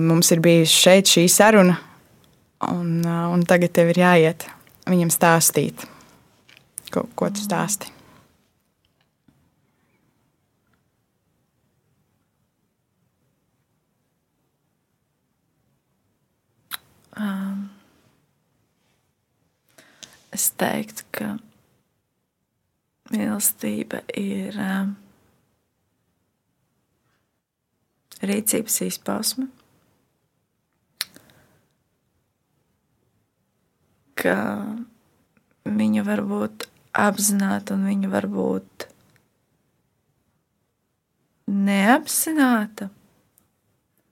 [0.00, 1.78] Mums ir bijusi šeit šī saruna,
[2.70, 4.46] un, un tagad tev ir jāiet
[4.88, 5.84] viņam stāstīt,
[6.92, 7.90] ko, ko tu stāsti.
[17.14, 17.68] Um,
[20.34, 21.28] es teiktu, ka
[23.14, 24.96] mīlestība ir um,
[28.30, 29.48] rīcības izpausme.
[34.18, 34.36] Ka
[35.64, 38.86] viņa var būt apzināta un viņa var būt
[41.50, 42.88] neapzināta,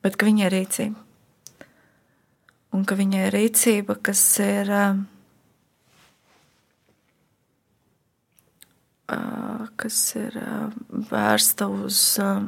[0.04, 1.08] bet ka viņa ir rīcība
[2.72, 4.70] un ka viņai ir rīcība, kas ir
[9.76, 10.36] kas ir
[11.10, 12.44] vērsta uz uh,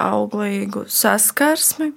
[0.00, 1.90] auglīgu saskarsmi,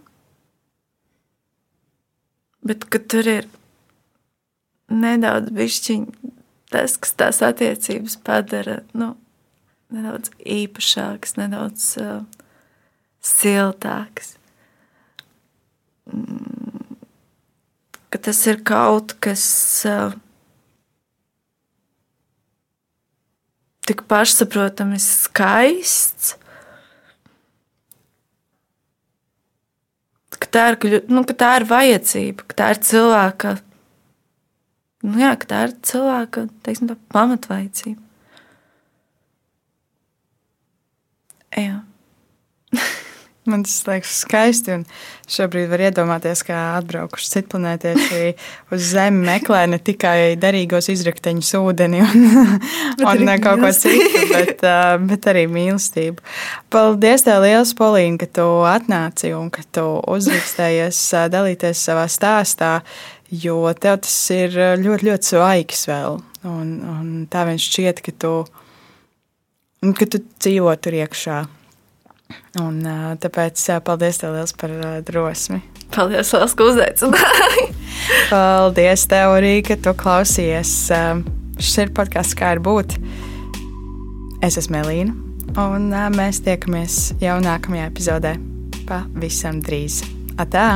[2.66, 3.48] bet ka tur ir
[4.90, 6.06] nedaudz bišķiņ
[6.74, 9.14] tas, kas tās attiecības padara nu,
[9.94, 12.22] nedaudz īpašākas, nedaudz uh,
[13.26, 14.36] siltāks.
[16.10, 17.00] Mm,
[18.10, 19.46] ka tas ir kaut kas
[23.90, 26.36] tik pašsaprotami skaists.
[30.40, 33.58] Ka tā, ir, nu, ka tā ir vajadzība, ka tā ir cilvēka,
[35.04, 38.02] nu, jā, ka tā ir cilvēka teiksim, pamatvajadzība.
[41.60, 41.82] Jā.
[43.50, 44.76] Man tas liekas skaisti.
[45.30, 48.22] Šobrīd var iedomāties, kā atbraukuši citplanētieši
[48.74, 52.26] uz Zemi meklē ne tikai derīgos izrakteņus, ūdeni un,
[53.10, 54.66] un kaut ko citu, bet,
[55.10, 56.26] bet arī mīlestību.
[56.74, 59.86] Paldies, tev liels, Polīna, ka tu atnāci un ka tu
[60.18, 61.02] uzrakstējies
[61.34, 62.80] dalīties savā stāstā,
[63.30, 66.20] jo tev tas ir ļoti, ļoti svaigs vēl.
[66.50, 68.34] Un, un tā viņš šķiet, ka tu,
[69.94, 71.40] ka tu dzīvo tur iekšā.
[72.60, 72.80] Un,
[73.22, 74.74] tāpēc paldies tev liels par
[75.06, 75.62] drosmi.
[75.94, 77.66] Paldies, Lielas, ka uzaicināji.
[78.34, 80.74] paldies tev arī, ka tu klausies.
[81.60, 82.98] Šis ir podkāsts, kā ir būt.
[84.46, 85.16] Es esmu Elīna,
[85.60, 88.38] un mēs tiekamies jau nākamajā epizodē.
[88.90, 90.02] Pavisam drīz.
[90.40, 90.70] Atā!